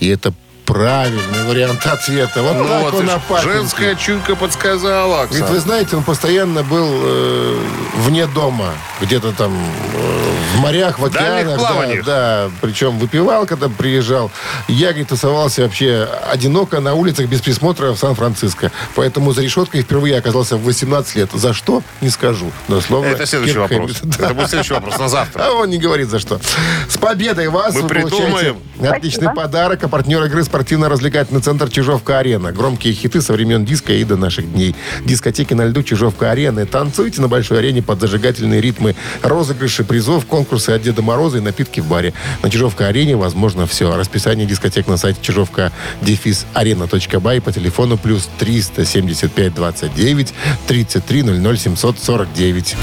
[0.00, 0.32] И это
[0.64, 2.42] правильный вариант ответа.
[2.42, 3.52] Вот Ну так вот, он и о папеньке.
[3.52, 5.60] женская чуйка подсказала, Ведь вы Оксана.
[5.60, 7.58] знаете, он постоянно был э,
[7.98, 11.58] вне дома, где-то там э, в морях, в океанах.
[11.60, 14.30] Да, да, причем выпивал, когда приезжал.
[14.68, 18.70] Я, говорит, тусовался вообще одиноко на улицах без присмотра в Сан-Франциско.
[18.94, 21.30] Поэтому за решеткой впервые оказался в 18 лет.
[21.34, 21.82] За что?
[22.00, 22.50] Не скажу.
[22.68, 23.08] Дословно.
[23.08, 23.96] Это следующий Кирк вопрос.
[24.04, 24.26] Да.
[24.26, 25.44] Это будет следующий вопрос на завтра.
[25.44, 26.40] А он не говорит за что.
[26.88, 27.74] С победой вас!
[27.74, 28.56] Мы Вы придумаем.
[28.80, 29.34] Отличный Спасибо.
[29.42, 29.82] подарок.
[29.82, 32.50] А партнер игры спортивно-развлекательный центр Чижовка-Арена.
[32.50, 34.74] Громкие хиты со времен диска и до наших дней.
[35.04, 36.64] Дискотеки на льду Чижовка-Арены.
[36.64, 38.96] Танцуйте на большой арене под зажигательные ритмы.
[39.20, 42.14] Розыгрыши призов, конкурсы от Деда Мороза и напитки в баре.
[42.42, 43.94] На Чижовка-Арене возможно все.
[43.94, 50.32] Расписание дискотек на сайте чижовка дефис арена.бай по телефону плюс 375 29
[50.66, 52.76] 33 00 749.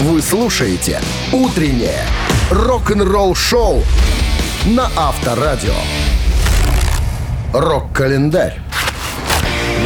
[0.00, 1.00] Вы слушаете
[1.32, 2.04] «Утреннее
[2.50, 3.82] рок-н-ролл шоу»
[4.66, 5.74] на Авторадио.
[7.52, 8.60] Рок-календарь.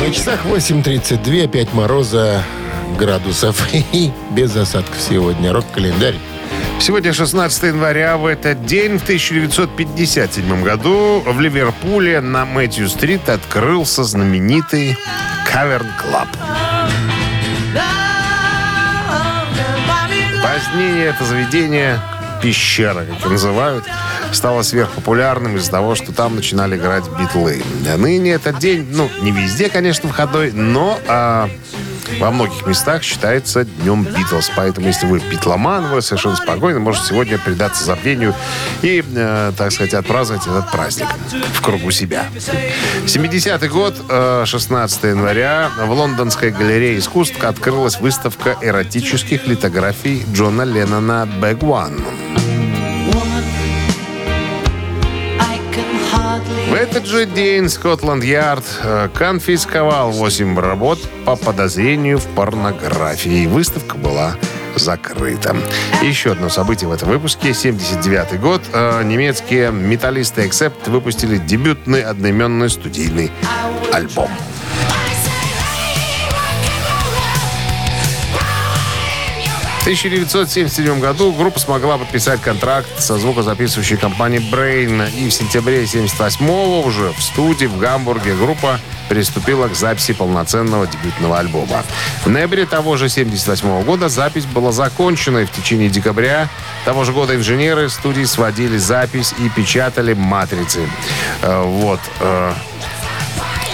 [0.01, 2.43] На часах 8.32, 5 мороза
[2.99, 3.57] градусов
[3.93, 5.53] и без осадков сегодня.
[5.53, 6.17] Рок-календарь.
[6.79, 8.19] Сегодня 16 января.
[8.19, 14.99] В этот день, в 1957 году, в Ливерпуле на Мэтью-стрит открылся знаменитый
[15.51, 16.29] Cavern Club.
[20.43, 21.99] Позднее это заведение
[22.45, 23.85] пещера, как его называют,
[24.33, 27.63] стало сверхпопулярным из-за того, что там начинали играть битлы.
[27.91, 31.49] А Ныне этот день, ну, не везде, конечно, выходной, но а,
[32.19, 34.51] во многих местах считается днем Битлз.
[34.55, 38.35] Поэтому, если вы битломан, вы совершенно спокойно можете сегодня предаться забвению
[38.83, 41.09] и, э, так сказать, отпраздновать этот праздник
[41.55, 42.27] в кругу себя.
[43.07, 51.27] 70-й год, э, 16 января, в лондонской галерее искусств открылась выставка эротических литографий Джона Леннона
[51.41, 52.24] «Бэг One».
[56.95, 58.65] Этот же день Скотланд-Ярд
[59.15, 63.47] конфисковал 8 работ по подозрению в порнографии.
[63.47, 64.37] Выставка была
[64.77, 65.57] закрыта.
[66.05, 67.53] Еще одно событие в этом выпуске.
[67.53, 68.63] 79 год.
[68.73, 73.33] Э, Немецкие металлисты Accept выпустили дебютный одноименный студийный
[73.93, 74.31] альбом.
[79.85, 85.11] 1977 году группа смогла подписать контракт со звукозаписывающей компанией Brain.
[85.15, 91.39] И в сентябре 1978 уже в студии в Гамбурге группа приступила к записи полноценного дебютного
[91.39, 91.85] альбома.
[92.25, 96.49] В ноябре того же 1978 года запись была закончена, и в течение декабря
[96.87, 100.89] того же года инженеры студии сводили запись и печатали матрицы.
[101.43, 102.01] Э, Вот.
[102.21, 102.55] э,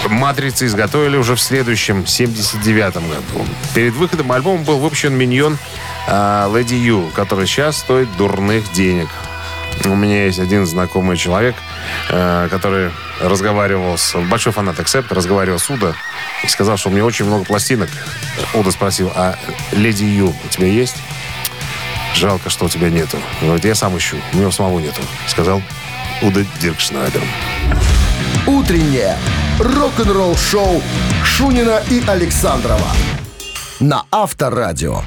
[0.09, 3.45] Матрицы изготовили уже в следующем, 79 году.
[3.75, 5.57] Перед выходом альбома был выпущен миньон
[6.07, 9.07] Леди Ю, который сейчас стоит дурных денег.
[9.85, 11.55] У меня есть один знакомый человек,
[12.09, 14.15] э, который разговаривал с...
[14.29, 15.93] Большой фанат Accept, разговаривал с Уда.
[16.43, 17.89] и Сказал, что у меня очень много пластинок.
[18.53, 19.37] Уда спросил, а
[19.71, 20.97] Леди Ю у тебя есть?
[22.13, 23.17] Жалко, что у тебя нету.
[23.41, 24.17] Он говорит, я сам ищу.
[24.33, 25.01] У него самого нету.
[25.27, 25.61] Сказал
[26.21, 27.21] Уда Диркшнайдер.
[28.45, 29.17] Утреннее
[29.59, 30.81] рок-н-ролл-шоу
[31.23, 32.87] Шунина и Александрова
[33.81, 35.01] на Авторадио.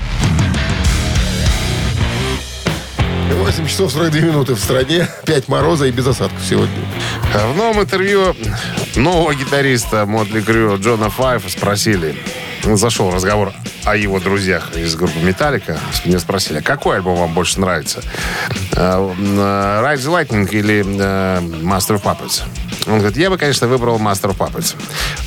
[3.33, 5.09] 8 часов 42 минуты в стране.
[5.27, 6.75] 5 мороза и без осадков сегодня.
[7.35, 8.37] А В новом интервью
[8.97, 12.17] нового гитариста Mötley Crüe Джона Файва спросили,
[12.65, 13.53] ну, зашел разговор
[13.85, 15.79] о его друзьях из группы Металлика.
[16.05, 18.03] Меня спросили, а какой альбом вам больше нравится?
[18.73, 22.43] Ride the Lightning или э, Master of Puppets?
[22.87, 24.77] Он говорит, я бы, конечно, выбрал Master of Puppets.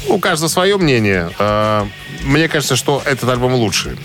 [0.08, 1.30] У каждого свое мнение.
[1.40, 1.86] Э,
[2.24, 3.98] Мне кажется, что этот альбом лучше.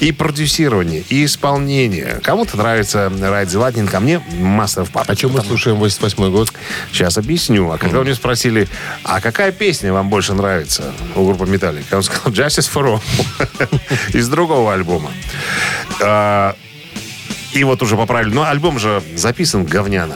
[0.00, 2.20] И продюсирование, и исполнение.
[2.22, 5.10] Кому-то нравится the Lightning, а мне Master of Puppets.
[5.10, 6.52] О чем мы слушаем 88 год?
[6.92, 7.70] Сейчас объясню.
[7.70, 8.68] А когда у него спросили,
[9.04, 11.96] а какая песня вам больше нравится у группы Металлика?
[11.96, 13.78] Он сказал Justice for All
[14.12, 15.10] из другого альбома.
[16.02, 16.54] А,
[17.54, 18.34] И вот уже поправили.
[18.34, 20.14] Но альбом же записан говняно.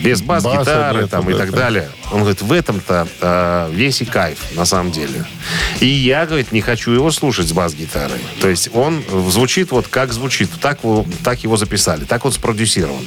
[0.00, 1.88] Без Баса бас-гитары нету, там и так далее.
[2.12, 5.24] Он говорит, в этом-то а, весь и кайф, на самом деле.
[5.80, 8.18] И я, говорит, не хочу его слушать с бас-гитарой.
[8.40, 10.48] То есть он звучит вот как звучит.
[10.60, 13.06] Так, его- так его записали, так он спродюсирован.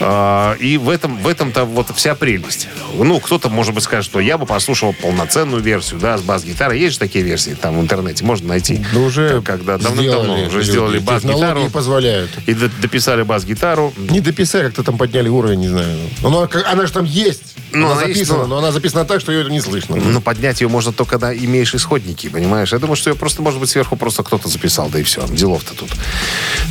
[0.00, 2.68] А, И в этом, в этом-то вот вся прелесть.
[2.94, 6.78] Ну, кто-то, может быть, скажет, что я бы послушал полноценную версию, да, с бас-гитарой.
[6.80, 8.84] Есть же такие версии там в интернете, можно найти.
[8.92, 11.68] Ну, уже когда давным-давно уже сделали бас-гитару.
[11.70, 12.30] Позволяют.
[12.46, 13.92] И дописали бас-гитару.
[13.96, 15.98] Не дописали, как-то там подняли уровень, не знаю.
[16.22, 17.54] Но она, как- она же там есть.
[17.72, 19.96] Ну, она она есть, записана, но- но она записана так, что ее не слышно.
[19.96, 22.72] Но поднять ее можно только, когда имеешь исходники, понимаешь?
[22.72, 25.26] Я думаю, что ее просто, может быть, сверху просто кто-то записал, да и все.
[25.28, 25.90] Делов-то тут.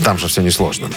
[0.03, 0.89] Там же все несложно.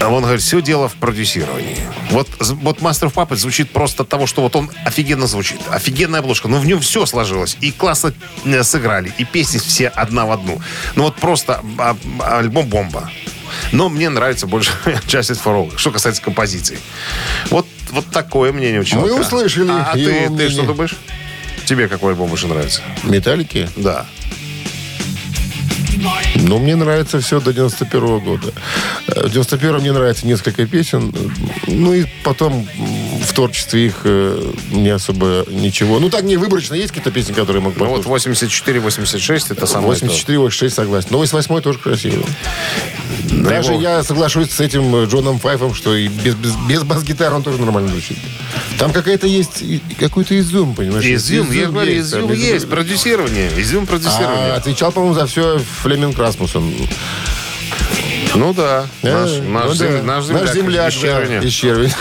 [0.00, 1.76] А он говорит, все дело в продюсировании.
[2.10, 5.60] Вот, вот Master of Puppets звучит просто от того, что вот он офигенно звучит.
[5.70, 6.48] Офигенная обложка.
[6.48, 7.56] Но в нем все сложилось.
[7.60, 8.12] И классно
[8.44, 9.12] э, сыграли.
[9.18, 10.60] И песни все одна в одну.
[10.94, 13.10] Ну вот просто а- а- альбом бомба.
[13.72, 14.72] Но мне нравится больше
[15.06, 16.78] Justice for All, что касается композиции.
[17.50, 19.20] Вот, вот такое мнение у человека.
[19.20, 20.96] услышали А, а ты, ты что думаешь?
[21.66, 22.80] Тебе какой альбом больше нравится?
[23.04, 23.68] Металлики?
[23.76, 24.06] Да.
[26.36, 28.52] Ну, мне нравится все до 91 года.
[29.08, 31.12] Э, В 91 мне нравится несколько песен.
[31.66, 32.68] Ну, и потом
[33.26, 35.98] в творчестве их э, не особо ничего.
[35.98, 36.74] Ну, так не выборочно.
[36.74, 38.28] Есть какие-то песни, которые могу Ну вот послушать?
[38.28, 40.06] 84-86 это самое то.
[40.06, 41.08] 84, 86 согласен.
[41.10, 42.24] Но 88 тоже красиво.
[43.30, 47.34] Даже его- я соглашусь с этим э, Джоном Файфом, что и без, без, без бас-гитары
[47.34, 48.16] он тоже нормально звучит.
[48.78, 49.62] Там какая-то есть,
[49.98, 51.04] какой-то изюм, понимаешь?
[51.04, 54.52] Изюм, я говорю, есть, изюм там, есть, продюсирование, изюм А продюсирование.
[54.54, 56.72] отвечал, по-моему, за все Флеминг Расмуссен.
[58.34, 60.02] Ну да, наш, Э, наш, ну зем- да.
[60.02, 61.40] наш земляк, земляк, из да, Червеня.
[61.40, 61.94] из Червеня.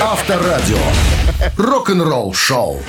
[0.00, 0.78] Авторадио.
[1.56, 2.82] Рок-н-ролл шоу.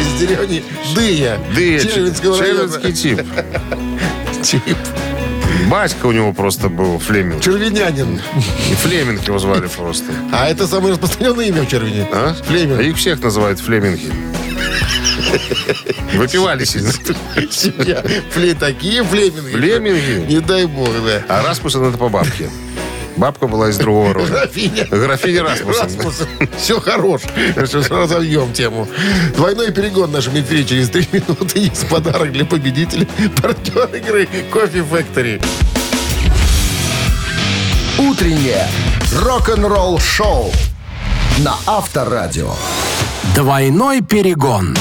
[0.00, 0.62] Из деревни
[0.94, 1.38] Дыя.
[1.54, 2.68] Дыя, Челябинского района.
[2.68, 3.22] Челябинский тип.
[4.42, 4.76] Тип.
[5.68, 7.42] Батька у него просто был Флеминг.
[7.42, 8.20] Червенянин.
[8.70, 10.12] И Флеминг его звали просто.
[10.32, 12.06] А это самое распространенное имя в Червене.
[12.12, 12.34] А?
[12.44, 12.80] Флеминг.
[12.80, 14.12] Их всех называют Флеминги.
[16.14, 16.92] Выпивали сильно.
[17.50, 18.02] Семья.
[18.30, 19.52] Фле, такие флеминги.
[19.52, 20.32] Флеминги.
[20.32, 21.22] Не дай бог, да.
[21.28, 22.50] А Распусон это по бабке.
[23.16, 24.26] Бабка была из другого рода.
[24.32, 24.86] Графиня.
[24.86, 25.42] Графиня.
[25.44, 26.28] Расмуссен.
[26.56, 27.22] Все хорош.
[27.56, 28.88] Разовьем тему.
[29.36, 31.58] Двойной перегон в нашем эфире через три минуты.
[31.58, 33.06] Есть подарок для победителя.
[33.40, 35.44] Партнер игры Кофе Factory.
[37.98, 38.66] Утреннее
[39.20, 40.50] рок-н-ролл шоу
[41.38, 42.52] на Авторадио.
[43.34, 44.74] Двойной перегон.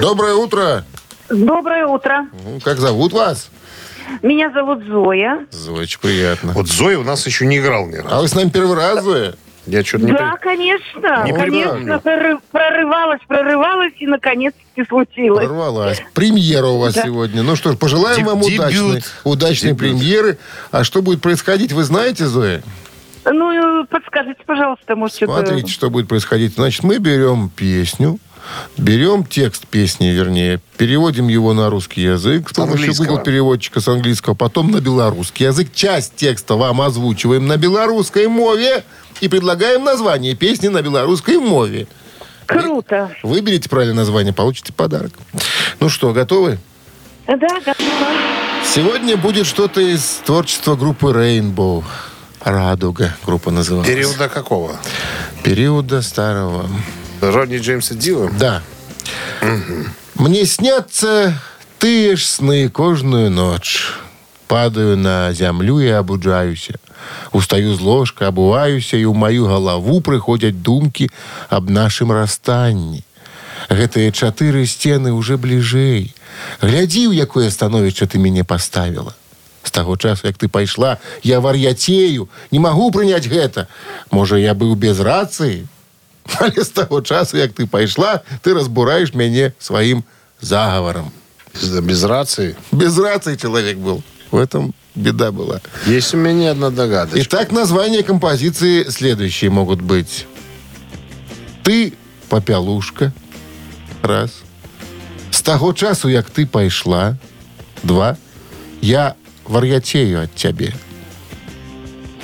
[0.00, 0.84] Доброе утро.
[1.28, 2.26] Доброе утро.
[2.44, 3.50] Ну, Как зовут вас?
[4.22, 5.46] Меня зовут Зоя.
[5.50, 6.52] Зоич, приятно.
[6.52, 8.08] Вот Зоя у нас еще не играл ни разу.
[8.10, 9.34] А вы с нами первый раз, Зоя?
[9.66, 10.12] Я что-то не...
[10.12, 15.44] Да, при- конечно, Не конечно, прорывалась, прорывалась и наконец-таки случилось.
[15.46, 16.02] Прорвалась.
[16.14, 17.02] Премьера у вас Да.
[17.04, 17.42] сегодня.
[17.42, 19.04] Ну что ж, пожелаем Деб- вам удачной, дебют.
[19.24, 19.78] удачной Дебют.
[19.80, 20.38] премьеры.
[20.70, 22.62] А что будет происходить, вы знаете, Зоя?
[23.26, 25.32] Ну, подскажите, пожалуйста, может, что-то...
[25.34, 26.54] Смотрите, что будет происходить.
[26.54, 28.18] Значит, мы берем песню,
[28.76, 32.94] берем текст песни, вернее, переводим его на русский язык с помощью.
[32.94, 35.68] Google переводчика с английского, потом на белорусский язык.
[35.74, 38.84] Часть текста вам озвучиваем на белорусской мове
[39.20, 41.86] и предлагаем название песни на белорусской мове.
[42.46, 43.14] Круто.
[43.22, 45.12] Выберите правильное название, получите подарок.
[45.78, 46.58] Ну что, готовы?
[47.26, 47.76] Да, готова.
[48.64, 51.84] Сегодня будет что-то из творчества группы Rainbow.
[52.42, 53.86] Радуга группа называлась.
[53.86, 54.76] Периода какого?
[55.42, 56.68] Периода старого.
[57.21, 58.29] Ронни Джеймса Дила?
[58.39, 58.61] Да.
[60.15, 61.39] Мне снятся
[61.79, 63.93] тыя ж сны кожную ноч.
[64.47, 66.75] Падаю на зямлю і абуджаюся.
[67.31, 71.09] Устаю з ложка, абуваюся, і ў маю галаву прыходзяць думкі
[71.49, 73.03] аб нашым расстанні.
[73.69, 76.13] Гэтыя чатыры сцены уже бліжэй.
[76.61, 79.13] Глядзі, у якое становішча ты мяне паставіла.
[79.63, 83.67] З таго часу, як ты пайшла, я вар'яцею, не магу прыняць гэта.
[84.11, 85.65] Можа, я быў без рацыі?
[86.38, 90.04] Але з таго часу, як ты пайшла, ты разбураеш мяне сваім
[90.40, 91.12] заговором.
[91.82, 92.56] Без рации?
[92.72, 94.02] Без рации человек был.
[94.30, 95.60] В этом беда была.
[95.86, 97.20] Есть у меня одна догадочка.
[97.22, 100.26] Итак, названия композиции следующие могут быть.
[101.64, 101.94] Ты
[102.28, 103.12] попялушка.
[104.02, 104.30] Раз.
[105.30, 107.16] С таго часу, як ты пайшла.
[107.82, 108.16] Два.
[108.80, 110.72] Я вар'яцею от тебе.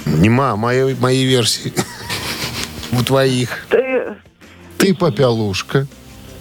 [0.04, 1.72] Нема моей, моей версии.
[2.92, 3.66] У твоих.
[3.70, 3.85] Э,
[4.78, 5.86] Ты попялушка.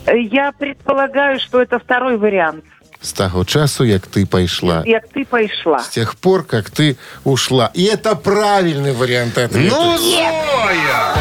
[0.08, 2.64] Я предполагаю, что это второй вариант.
[3.02, 4.84] С таго часу, як ты пайшла.
[4.86, 5.80] Як ты пошла.
[5.80, 7.72] С тех пор, как ты ушла.
[7.74, 9.76] И это правильный вариант ответа.
[9.76, 11.15] Ну, Зоя!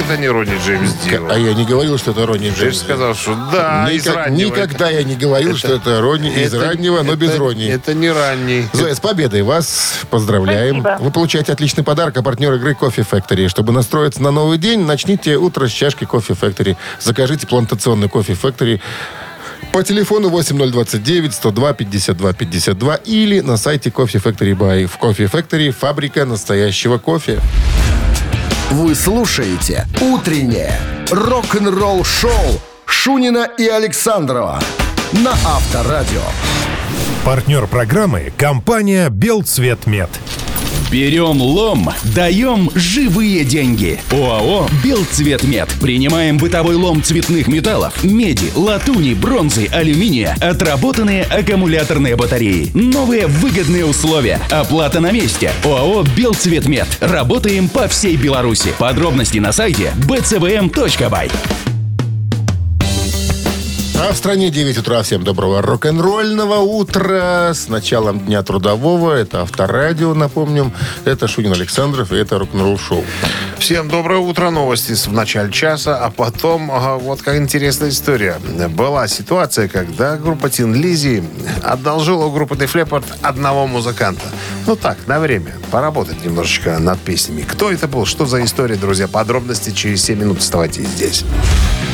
[0.00, 1.28] Это не Ронни Джеймс Дила.
[1.32, 2.78] А я не говорил, что это Ронни Ты же Джеймс.
[2.80, 4.48] сказал, что да, из Никак- раннего.
[4.48, 7.66] никогда я не говорил, что это Ронни из это- раннего, но без это- Ронни.
[7.68, 8.66] Это не ранний.
[8.72, 10.80] Зоя, с победой вас поздравляем.
[10.80, 11.04] Спасибо.
[11.04, 13.48] Вы получаете отличный подарок, а партнер игры Кофе Factory.
[13.48, 16.76] Чтобы настроиться на новый день, начните утро с чашки Кофе Factory.
[17.00, 18.80] Закажите плантационный Кофе Factory
[19.72, 24.86] по телефону 8029 102 52 52 или на сайте Coffee Factory Buy.
[24.86, 27.40] В Кофе Factory фабрика настоящего кофе.
[28.70, 30.72] Вы слушаете «Утреннее
[31.10, 34.60] рок-н-ролл-шоу» Шунина и Александрова
[35.10, 36.22] на Авторадио.
[37.24, 40.08] Партнер программы– компания «Белцветмет».
[40.90, 44.00] Берем лом, даем живые деньги.
[44.10, 45.68] ОАО «Белцветмет».
[45.80, 52.72] Принимаем бытовой лом цветных металлов, меди, латуни, бронзы, алюминия, отработанные аккумуляторные батареи.
[52.74, 54.40] Новые выгодные условия.
[54.50, 55.52] Оплата на месте.
[55.64, 56.88] ОАО «Белцветмет».
[57.00, 58.74] Работаем по всей Беларуси.
[58.76, 61.69] Подробности на сайте bcvm.by.
[64.02, 65.02] А в стране 9 утра.
[65.02, 67.52] Всем доброго рок-н-ролльного утра.
[67.52, 69.12] С началом Дня Трудового.
[69.12, 70.72] Это Авторадио, напомним.
[71.04, 73.04] Это Шунин Александров и это рок-н-ролл шоу.
[73.58, 74.48] Всем доброе утро.
[74.48, 78.38] Новости в начале часа, а потом вот как интересная история.
[78.70, 81.22] Была ситуация, когда группа Тин Лизи
[81.62, 84.24] одолжила у группы Def одного музыканта.
[84.66, 85.52] Ну так, на время.
[85.70, 87.42] Поработать немножечко над песнями.
[87.42, 88.06] Кто это был?
[88.06, 89.08] Что за история, друзья?
[89.08, 90.38] Подробности через 7 минут.
[90.38, 91.22] Оставайтесь здесь.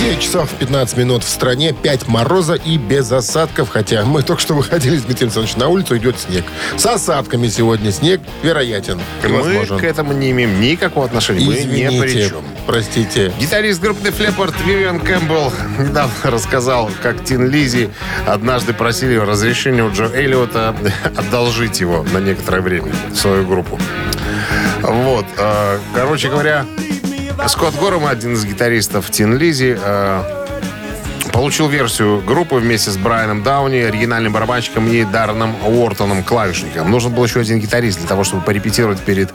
[0.00, 3.68] 9 часов 15 минут в стране, 5 мороза и без осадков.
[3.70, 6.44] Хотя мы только что выходили с Дмитрием Александровичем на улицу, идет снег.
[6.76, 9.00] С осадками сегодня снег вероятен.
[9.24, 9.78] Мы возможен.
[9.78, 11.44] к этому не имеем никакого отношения.
[11.44, 12.38] Мы не при Извините, чем.
[12.66, 13.32] простите.
[13.40, 17.90] Гитарист группы Leppard Вивиан Кэмпбелл недавно рассказал, как Тин Лизи
[18.26, 20.76] однажды просили разрешения у Джо Эллиота
[21.16, 23.78] одолжить его на некоторое время в свою группу.
[24.82, 25.26] Вот.
[25.36, 26.64] э, Короче говоря,
[27.46, 30.22] Скотт Гором, один из гитаристов Тин Лизи, э,
[31.32, 36.90] получил версию группы вместе с Брайаном Дауни, оригинальным барабанщиком и Дарреном Уортоном, клавишником.
[36.90, 39.32] Нужен был еще один гитарист для того, чтобы порепетировать перед,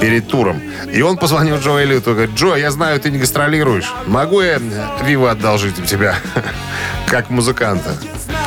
[0.00, 0.60] перед туром.
[0.92, 3.94] И он позвонил Джо Эллиоту и говорит, Джо, я знаю, ты не гастролируешь.
[4.06, 4.60] Могу я
[5.04, 6.16] Вива одолжить у тебя
[7.06, 7.94] как музыканта?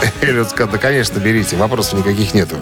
[0.22, 2.56] Эллиот сказал, да, конечно, берите, вопросов никаких нету.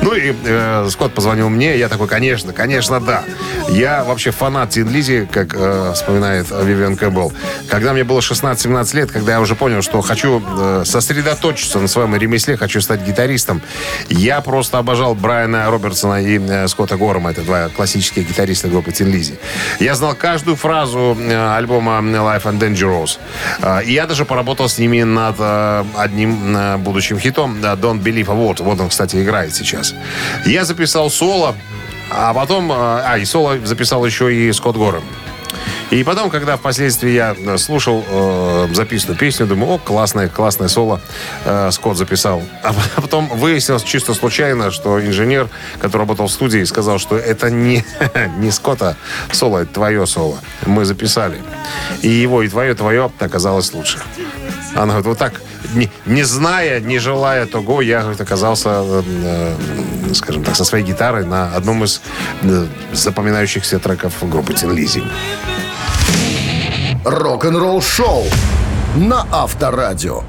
[0.00, 3.24] Ну и э, Скотт позвонил мне, я такой, конечно, конечно, да.
[3.68, 7.32] Я вообще фанат Тин Лизи, как э, вспоминает Вивиан Кэмпбелл.
[7.68, 12.14] Когда мне было 16-17 лет, когда я уже понял, что хочу э, сосредоточиться на своем
[12.16, 13.62] ремесле, хочу стать гитаристом,
[14.08, 19.10] я просто обожал Брайана Робертсона и э, Скотта Горма, это два классических гитариста группы Тин
[19.10, 19.34] Лизи.
[19.80, 23.18] Я знал каждую фразу э, альбома Life and Dangerous.
[23.60, 28.30] Э, и я даже поработал с ними над э, одним э, будущим хитом Don't Believe
[28.30, 28.62] a Word.
[28.62, 29.94] Вот он, кстати, играет сейчас.
[30.44, 31.54] Я записал соло,
[32.10, 32.70] а потом...
[32.70, 35.04] э, А, и соло записал еще и Скотт Гором.
[35.90, 41.00] И потом, когда впоследствии я э, слушал э, записанную песню, думаю, о, классное, классное соло
[41.44, 42.42] э, Скотт записал.
[42.62, 47.84] А потом выяснилось чисто случайно, что инженер, который работал в студии, сказал, что это не,
[48.38, 48.96] не Скотта
[49.32, 50.38] соло, это твое соло.
[50.64, 51.42] Мы записали.
[52.00, 53.98] И его, и твое, твое оказалось лучше.
[54.74, 55.40] Она говорит, вот так,
[55.74, 59.54] не, не зная, не желая того, я говорит, оказался, э,
[60.14, 62.00] скажем так, со своей гитарой на одном из
[62.42, 65.02] э, запоминающихся треков группы Тин Лизи.
[67.04, 68.24] Рок-н-ролл шоу
[68.96, 70.22] на Авторадио.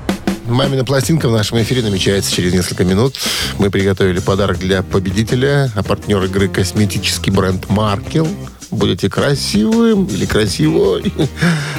[0.45, 3.15] Мамина пластинка в нашем эфире намечается через несколько минут.
[3.59, 8.27] Мы приготовили подарок для победителя, а партнер игры косметический бренд «Маркел».
[8.74, 11.13] Будете красивым или красивой.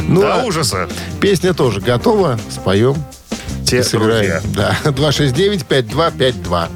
[0.07, 0.88] Ну, До а ужаса.
[1.20, 2.38] песня тоже готова.
[2.51, 2.95] Споем
[3.66, 4.42] Те и сыграем.
[4.55, 6.68] Да, 269-5252.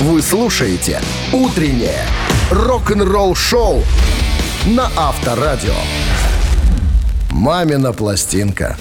[0.00, 1.00] Вы слушаете
[1.32, 2.02] «Утреннее
[2.50, 3.82] рок-н-ролл шоу»
[4.66, 5.74] на Авторадио.
[7.30, 8.76] «Мамина пластинка».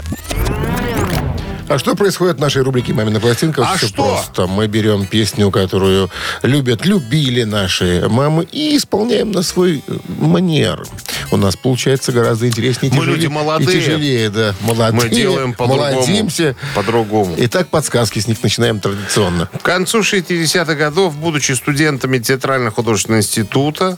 [1.68, 3.64] А что происходит в нашей рубрике «Мамина пластинка»?
[3.68, 3.96] А Всё что?
[4.04, 4.46] просто.
[4.46, 6.12] Мы берем песню, которую
[6.44, 10.86] любят, любили наши мамы, и исполняем на свой э, манер.
[11.32, 13.16] У нас получается гораздо интереснее Мы тяжелее.
[13.16, 13.78] люди молодые.
[13.78, 14.54] И тяжелее, да.
[14.62, 15.02] Молодые.
[15.04, 15.92] Мы делаем по-другому.
[15.94, 16.56] молодимся.
[16.76, 17.34] По-другому.
[17.40, 19.48] Итак, подсказки с них начинаем традиционно.
[19.48, 23.98] К концу 60-х годов, будучи студентами Театрально-художественного института,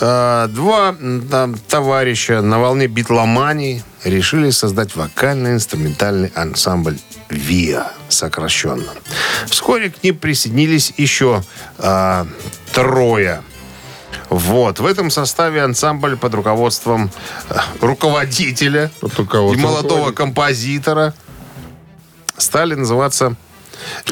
[0.00, 0.94] э, два
[1.30, 8.92] там, товарища на волне битломании решили создать вокально-инструментальный ансамбль ВИА, сокращенно.
[9.46, 11.42] Вскоре к ним присоединились еще
[11.78, 12.24] э,
[12.72, 13.42] трое.
[14.30, 14.78] Вот.
[14.80, 17.10] В этом составе ансамбль под руководством
[17.48, 20.16] э, руководителя Под руководством и молодого руководителя.
[20.16, 21.14] композитора
[22.36, 23.36] стали называться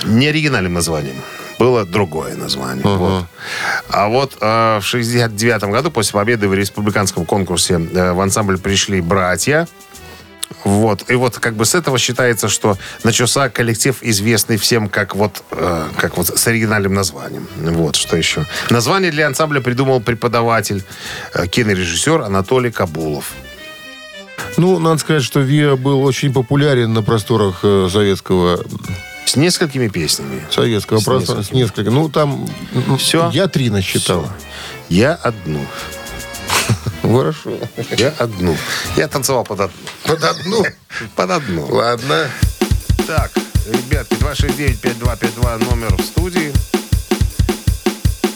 [0.05, 1.16] не оригинальным названием.
[1.59, 2.85] Было другое название.
[2.85, 3.25] Вот.
[3.89, 9.01] А вот э, в 69 году, после победы в республиканском конкурсе, э, в ансамбль пришли
[9.01, 9.67] братья.
[10.65, 11.11] Вот.
[11.11, 15.89] И вот как бы с этого считается, что начался коллектив, известный всем как вот, э,
[15.97, 17.47] как вот с оригинальным названием.
[17.57, 18.45] Вот, что еще.
[18.71, 20.85] Название для ансамбля придумал преподаватель,
[21.35, 23.33] э, кинорежиссер Анатолий Кабулов.
[24.57, 28.65] Ну, надо сказать, что ВИА был очень популярен на просторах э, советского
[29.27, 30.41] С несколькими песнями.
[30.51, 31.43] советского С простора.
[31.43, 31.93] С несколькими.
[31.93, 33.31] Ну, там м, Всё?
[33.33, 34.29] я три насчитал.
[34.89, 35.66] Я одну.
[37.03, 37.59] Хорошо.
[37.99, 38.57] Я одну.
[38.97, 39.77] Я танцевал под одну.
[40.05, 40.64] Под одну.
[41.16, 41.66] Под одну.
[41.66, 42.29] Ладно.
[43.07, 43.31] Так,
[43.66, 46.53] ребятки, 269-5252 номер в студии.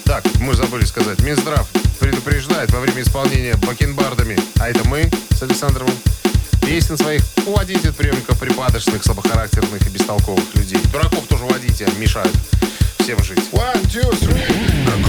[0.04, 1.20] Так, мы забыли сказать.
[1.20, 1.66] Минздрав
[2.00, 5.94] предупреждает во время исполнения бакенбардами, а это мы с Александровым,
[6.70, 10.78] песен своих уводите от приемников припадочных, слабохарактерных и бестолковых людей.
[10.92, 12.32] Дураков тоже уводите, они мешают
[13.00, 13.40] всем жить.
[13.50, 14.70] One, two, three.
[14.86, 15.00] Ну,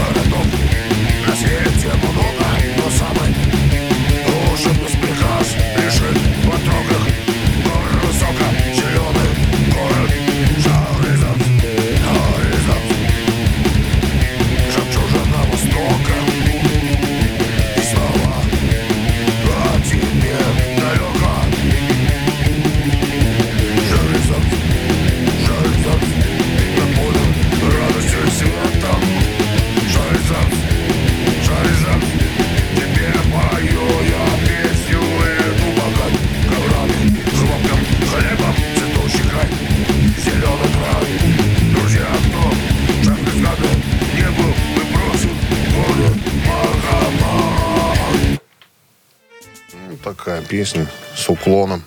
[50.31, 51.83] такая песня с уклоном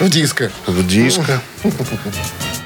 [0.00, 0.50] В диско.
[0.66, 1.40] в диско.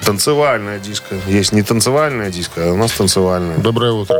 [0.04, 1.16] Танцевальная диско.
[1.26, 3.58] Есть не танцевальная диско, а у нас танцевальная.
[3.58, 4.18] Доброе утро.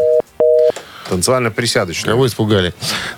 [1.09, 2.13] Танцевально-присядочная.
[2.13, 2.73] Кого испугали?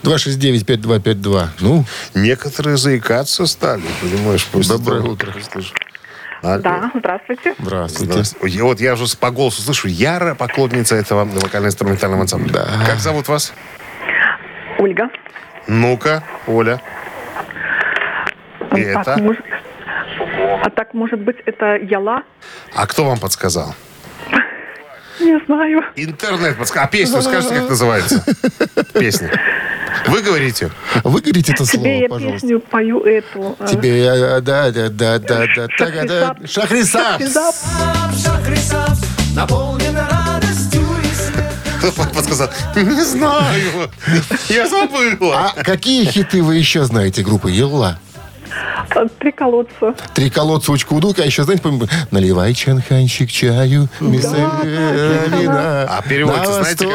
[0.05, 1.49] 269-5252.
[1.61, 1.85] Ну,
[2.15, 4.47] Некоторые заикаться стали, понимаешь?
[4.47, 5.35] после Доброе того, утро.
[6.43, 6.59] Алло.
[6.63, 7.55] Да, здравствуйте.
[7.59, 8.13] здравствуйте.
[8.13, 8.57] Здравствуйте.
[8.57, 12.53] Я- Вот я уже по голосу слышу, ярая поклонница этого вокально-инструментального ансамбля.
[12.53, 12.69] Да.
[12.87, 13.53] Как зовут вас?
[14.79, 15.09] Ольга.
[15.69, 16.81] Ну-ка, Оля.
[18.77, 19.23] И Так, это?
[19.23, 19.37] муж-
[20.65, 22.23] А так, может быть, это Яла?
[22.75, 23.75] А кто вам подсказал?
[25.21, 25.83] Не знаю.
[25.97, 26.85] Интернет подсказал.
[26.85, 28.25] А песню скажете, как называется?
[28.95, 29.31] Песня.
[30.07, 30.71] Вы говорите.
[31.05, 32.41] Вы говорите это Тебе слово, я пожалуйста.
[32.41, 33.57] песню пою эту.
[33.61, 36.37] э, Тебе, я- да, да, да, да, да, так, а, да.
[36.47, 37.21] Шахрисап.
[37.21, 38.99] Шахрисап.
[41.79, 42.49] Кто подсказал?
[42.77, 43.91] Не знаю.
[44.49, 45.53] Я забыла.
[45.57, 47.99] А какие хиты вы еще знаете группы Елла?
[48.95, 49.95] Э, Три колодца.
[50.15, 55.87] Три колодца учку удука, а еще, знаете, помню, наливай чанханчик чаю, вина.
[55.89, 56.87] А переводится, на знаете,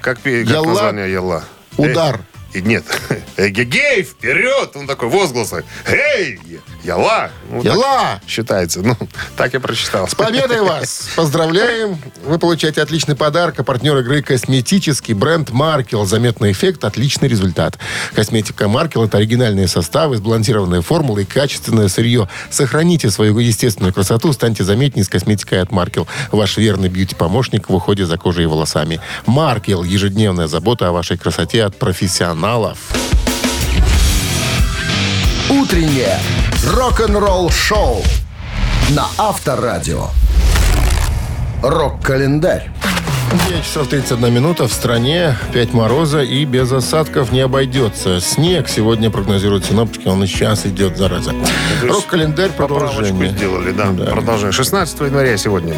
[0.00, 1.44] как, как, как название Ялла?
[1.76, 2.20] Удар.
[2.52, 2.84] И нет.
[3.36, 4.70] Эгегей, вперед!
[4.74, 5.64] Он такой, возгласы.
[5.86, 6.38] Эй,
[6.84, 7.30] Яла!
[7.50, 8.20] Ну, Ялла!
[8.26, 8.80] считается.
[8.80, 8.96] Ну,
[9.36, 10.08] так я прочитал.
[10.08, 11.10] С победой вас!
[11.16, 11.98] Поздравляем!
[12.24, 13.58] Вы получаете отличный подарок.
[13.58, 16.06] А партнер игры косметический бренд Маркел.
[16.06, 17.78] Заметный эффект, отличный результат.
[18.14, 22.28] Косметика Маркел– это оригинальные составы, сбалансированные формулы и качественное сырье.
[22.50, 26.06] Сохраните свою естественную красоту, станьте заметнее с косметикой от Маркел.
[26.32, 29.00] Ваш верный бьюти-помощник в уходе за кожей и волосами.
[29.26, 31.76] Маркел– ежедневная забота о вашей красоте от
[32.36, 32.78] профессионалов.
[35.48, 36.18] Утреннее
[36.74, 38.02] рок-н-ролл-шоу
[38.90, 40.08] на Авторадио.
[41.62, 42.70] Рок-календарь.
[43.48, 44.68] 9 часов 31 минута.
[44.68, 48.20] В стране 5 мороза и без осадков не обойдется.
[48.20, 50.06] Снег сегодня прогнозируют синоптики.
[50.08, 51.32] Он и сейчас идет, зараза.
[51.82, 53.30] Рок-календарь продолжение.
[53.30, 53.90] сделали, да.
[53.90, 54.04] Да.
[54.12, 54.52] Продолжение.
[54.52, 55.74] 16 января сегодня.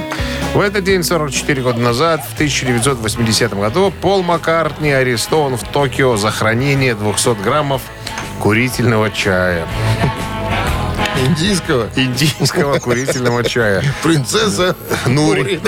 [0.55, 6.31] В этот день, 44 года назад, в 1980 году, Пол Маккартни арестован в Токио за
[6.31, 7.83] хранение 200 граммов
[8.41, 9.67] курительного чая.
[11.27, 11.89] Индийского.
[11.97, 13.83] Индийского курительного чая.
[14.03, 15.61] Принцесса Нури.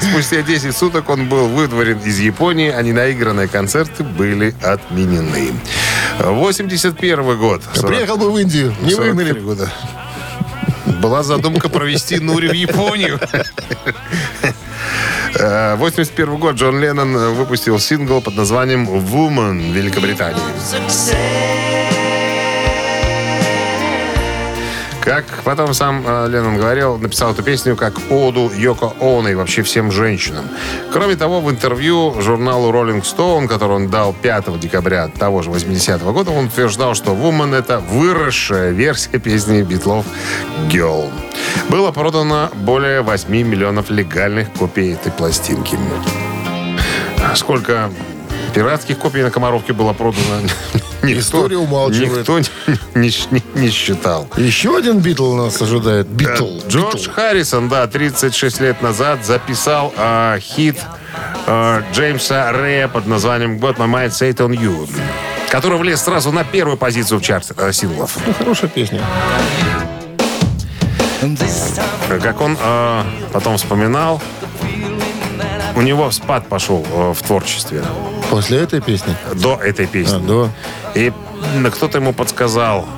[0.00, 5.52] Спустя 10 суток он был выдворен из Японии, а ненаигранные концерты были отменены.
[6.20, 7.62] 81 год.
[7.82, 8.74] Приехал бы в Индию.
[8.82, 9.40] Не 43 выгнали.
[9.40, 9.70] года.
[11.00, 13.18] Была задумка провести Нури в Японию.
[15.36, 20.40] Э, 81 год Джон Леннон выпустил сингл под названием «Woman» в Великобритании.
[25.04, 29.62] Как потом сам э, Леннон говорил, написал эту песню как оду Йоко Оно и вообще
[29.62, 30.46] всем женщинам.
[30.94, 36.10] Кроме того, в интервью журналу Rolling Stone, который он дал 5 декабря того же 80-го
[36.14, 40.06] года, он утверждал, что «Woman»— это выросшая версия песни Битлов
[40.70, 41.10] «Girl».
[41.68, 45.78] Было продано более 8 миллионов легальных копий этой пластинки.
[47.22, 47.90] А Сколько
[48.54, 50.48] пиратских копий на Комаровке было продано,
[51.04, 52.18] никто, История умалчивает.
[52.28, 52.38] никто
[52.94, 54.28] не, не- не считал.
[54.36, 56.06] Еще один Битл нас ожидает.
[56.08, 56.58] Битл.
[56.64, 57.10] Э, Джордж Битл.
[57.12, 60.76] Харрисон, да, 36 лет назад записал а, хит
[61.46, 64.88] а, Джеймса Рэя под названием «Got my mind set on you»,
[65.50, 68.16] который влез сразу на первую позицию в чарте э, синглов.
[68.26, 69.00] Ну, Хорошая песня.
[72.22, 73.02] Как он э,
[73.32, 74.20] потом вспоминал,
[75.76, 77.82] у него спад пошел э, в творчестве
[78.30, 79.14] После этой песни.
[79.34, 80.16] до этой песни.
[80.16, 80.50] А,
[80.92, 81.00] да.
[81.00, 81.12] И
[81.70, 82.88] кто-то ему подсказал,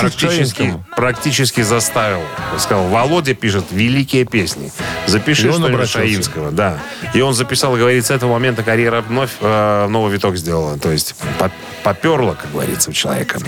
[0.00, 2.20] Практически, практически заставил.
[2.58, 4.72] Сказал, Володя пишет великие песни.
[5.06, 5.88] Запиши что-нибудь.
[5.88, 6.50] Шаинского.
[6.50, 6.78] Да.
[7.14, 10.78] И он записал, говорит, с этого момента карьера вновь э, новый виток сделала.
[10.78, 11.50] То есть по-
[11.82, 13.38] поперло, как говорится, у человека.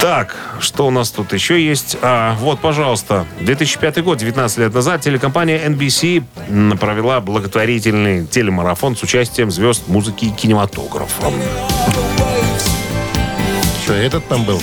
[0.00, 1.96] Так, что у нас тут еще есть?
[2.02, 6.22] А, вот, пожалуйста, 2005 год, 19 лет назад, телекомпания NBC
[6.78, 11.32] провела благотворительный телемарафон с участием звезд музыки и кинематографа.
[13.84, 14.62] Что, этот там был?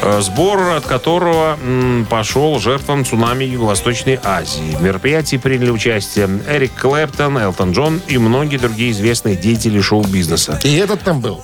[0.00, 4.74] Э, Сбор, от которого м, пошел жертвам цунами Юго-Восточной Азии.
[4.78, 10.58] В мероприятии приняли участие Эрик Клэптон, Элтон Джон и многие другие известные деятели шоу-бизнеса.
[10.64, 11.42] И этот там был.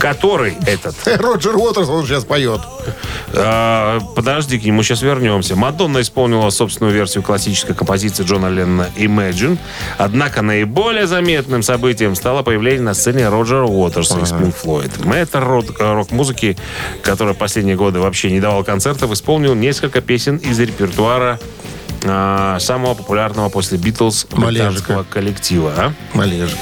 [0.00, 0.94] Который этот?
[1.04, 2.62] Роджер Уотерс, он сейчас поет.
[3.32, 5.56] Э, подожди, к нему сейчас вернемся.
[5.56, 9.58] Мадонна исполнила собственную версию классической композиции Джона Леннона «Imagine».
[9.98, 15.06] Однако наиболее заметным событием стало появление на сцене Роджера Уотерса из Pink Floyd.
[15.06, 15.42] Мэтр
[15.78, 16.56] э, рок-музыки,
[17.02, 21.38] который последние годы вообще не давал концертов, исполнил несколько песен из репертуара
[22.02, 24.26] э, самого популярного после Битлз
[25.10, 25.72] коллектива.
[25.76, 25.92] а?
[26.14, 26.58] Малежик.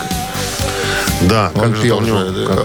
[1.22, 2.58] Да, Он как же пел же, как-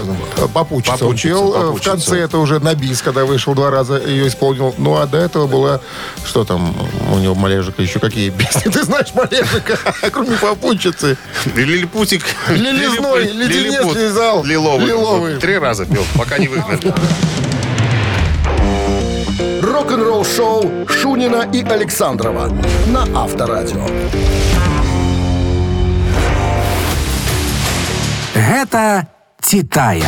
[0.44, 1.04] э, Попутчица.
[1.06, 1.54] Он пел.
[1.54, 4.74] э, В конце это уже на бис, когда вышел два раза, ее исполнил.
[4.78, 5.80] Ну, а до этого была...
[6.24, 6.74] Что там
[7.12, 7.82] у него Малежика?
[7.82, 8.70] Еще какие песни?
[8.70, 9.78] Ты знаешь Малежика,
[10.10, 11.18] кроме попутчицы.
[11.54, 12.22] Лилипутик.
[12.48, 14.42] Лилизной, леденец лизал.
[14.44, 14.86] Лиловый.
[14.86, 15.36] Лиловый.
[15.36, 16.94] Три раза пел, пока не выгнали.
[19.62, 22.48] Рок-н-ролл-шоу Шунина и Александрова
[22.86, 23.86] на Авторадио.
[28.36, 29.08] Гэта
[29.40, 30.04] Титая.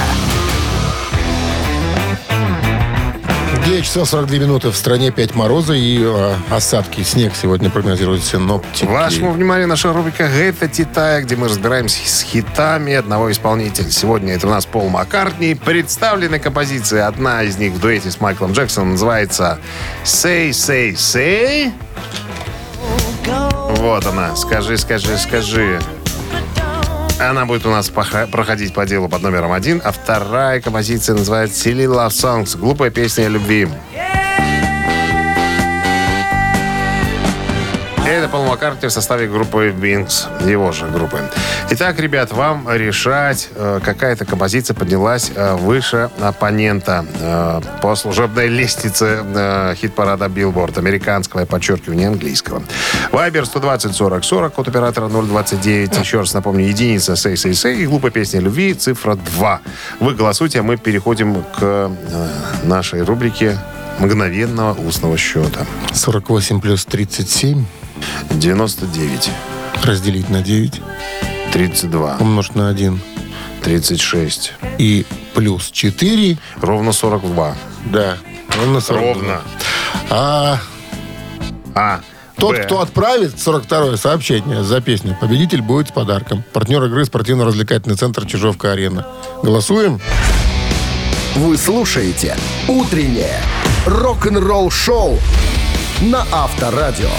[3.65, 7.03] 9 часов 42 минуты в стране 5 мороза и э, осадки.
[7.03, 8.85] Снег сегодня прогнозируют синоптики.
[8.85, 13.91] Вашему вниманию наша рубрика «Это Титая», где мы разбираемся с хитами одного исполнителя.
[13.91, 15.55] Сегодня это у нас Пол Маккартни.
[15.55, 16.99] Представлены композиции.
[16.99, 19.59] Одна из них в дуэте с Майклом Джексоном называется
[20.05, 21.73] «Say, say, say».
[23.77, 24.37] Вот она.
[24.37, 25.81] Скажи, скажи, скажи.
[27.21, 31.85] Она будет у нас проходить по делу под номером один, а вторая композиция называется «Silly
[31.85, 33.69] Love Songs»— глупая песня о любви.
[38.09, 41.21] Это Пол Маккартни в составе группы Wings, его же группы.
[41.69, 49.75] Итак, ребят, вам решать, э, какая-то композиция поднялась э, выше оппонента э, по служебной лестнице
[49.77, 52.63] хит-парада Billboard, американского, я подчеркиваю, не английского.
[53.13, 55.99] Вайбер 120 40 40 от оператора 029.
[55.99, 59.61] Еще раз напомню, единица сей сей сей и глупая песня любви, цифра 2.
[60.01, 61.91] Вы голосуйте, а мы переходим к
[62.65, 63.59] нашей рубрике
[63.99, 65.67] мгновенного устного счета.
[65.93, 67.67] 48 плюс 37
[68.31, 69.31] 99.
[69.85, 70.81] разделить на 9
[71.53, 73.01] 32, умножить на 1
[73.63, 76.39] 36, и плюс 4.
[76.61, 77.55] ровно 42.
[77.87, 78.17] Да,
[78.57, 79.13] ровно 42.
[79.13, 79.41] Ровно.
[80.11, 80.59] А
[81.75, 82.01] А.
[82.37, 82.65] тот, Б.
[82.65, 86.45] кто отправит 42-е сообщение за песню, победитель будет с подарком.
[86.53, 89.07] Партнер игры спортивно-развлекательный центр Чижовка-Арена.
[89.43, 90.01] Голосуем?
[91.37, 92.37] Вы слушаете
[92.69, 93.41] «Утреннее
[93.87, 95.19] рок-н-ролл-шоу»
[96.01, 97.11] на Авторадио.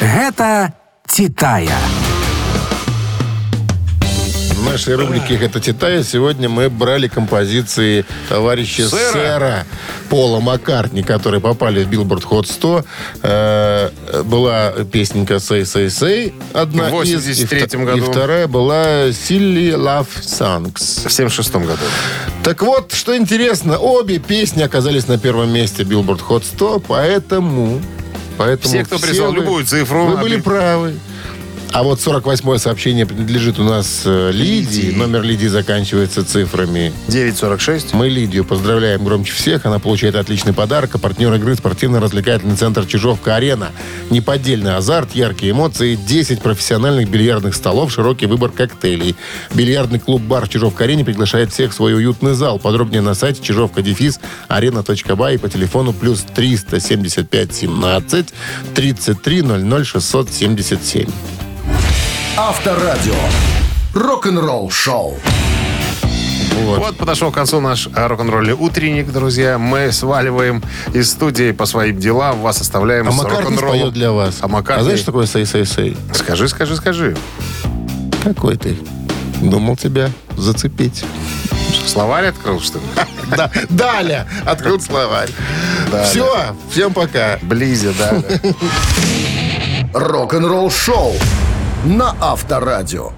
[0.00, 0.72] Гэта
[1.06, 1.76] Титая.
[4.54, 9.12] В нашей рубрике «Это Титая» сегодня мы брали композиции товарища Сэра.
[9.12, 9.66] Сэра,
[10.10, 12.84] Пола Маккартни, которые попали в Billboard Hot 100.
[13.22, 13.90] Э,
[14.24, 17.26] была песенка «Say, say, say» одна В из.
[17.26, 17.98] и 83-м вто- году.
[17.98, 21.08] И вторая была «Silly Love Songs».
[21.08, 21.82] В 76 году.
[22.44, 27.80] Так вот, что интересно, обе песни оказались на первом месте Billboard Hot 100, поэтому...
[28.40, 30.94] поэтому Все, кто прислал вы- любую цифру, Вы были правы.
[31.72, 34.86] А вот 48-е сообщение принадлежит у нас э, Лидии.
[34.86, 34.96] Лидии.
[34.96, 36.92] Номер Лидии заканчивается цифрами.
[37.06, 37.94] 946.
[37.94, 39.66] Мы Лидию поздравляем громче всех.
[39.66, 40.96] Она получает отличный подарок.
[40.96, 43.70] А партнер игры спортивно-развлекательный центр Чижовка-Арена.
[44.10, 49.14] Неподдельный азарт, яркие эмоции, 10 профессиональных бильярдных столов, широкий выбор коктейлей.
[49.54, 52.58] Бильярдный клуб-бар Чижовка-Арене приглашает всех в свой уютный зал.
[52.58, 54.18] Подробнее на сайте чижовка-дефис
[54.48, 58.34] арена.бай и по телефону плюс 375 17
[58.74, 61.08] 33 00 677.
[62.36, 63.14] Авторадио.
[63.94, 65.18] Рок-н-ролл-шоу.
[66.62, 66.96] Вот.
[66.96, 69.58] подошел к концу наш э, рок-н-ролльный утренник, друзья.
[69.58, 70.62] Мы сваливаем
[70.92, 72.40] из студии по своим делам.
[72.40, 74.38] Вас оставляем А с Маккартни споет для вас.
[74.40, 74.84] А Маккартни...
[74.84, 75.96] знаешь, что такое сей-сей-сей?
[76.12, 77.16] Скажи, скажи, скажи.
[78.22, 78.76] Какой ты?
[79.40, 81.04] Думал тебя зацепить.
[81.86, 82.84] Словарь открыл, что ли?
[83.36, 84.26] Да, Далее.
[84.44, 85.30] Открыл словарь.
[86.04, 86.54] Все.
[86.70, 87.38] Всем пока.
[87.42, 88.22] Близи, да.
[89.98, 91.14] Рок-н-ролл-шоу
[91.84, 93.12] на Авторадио.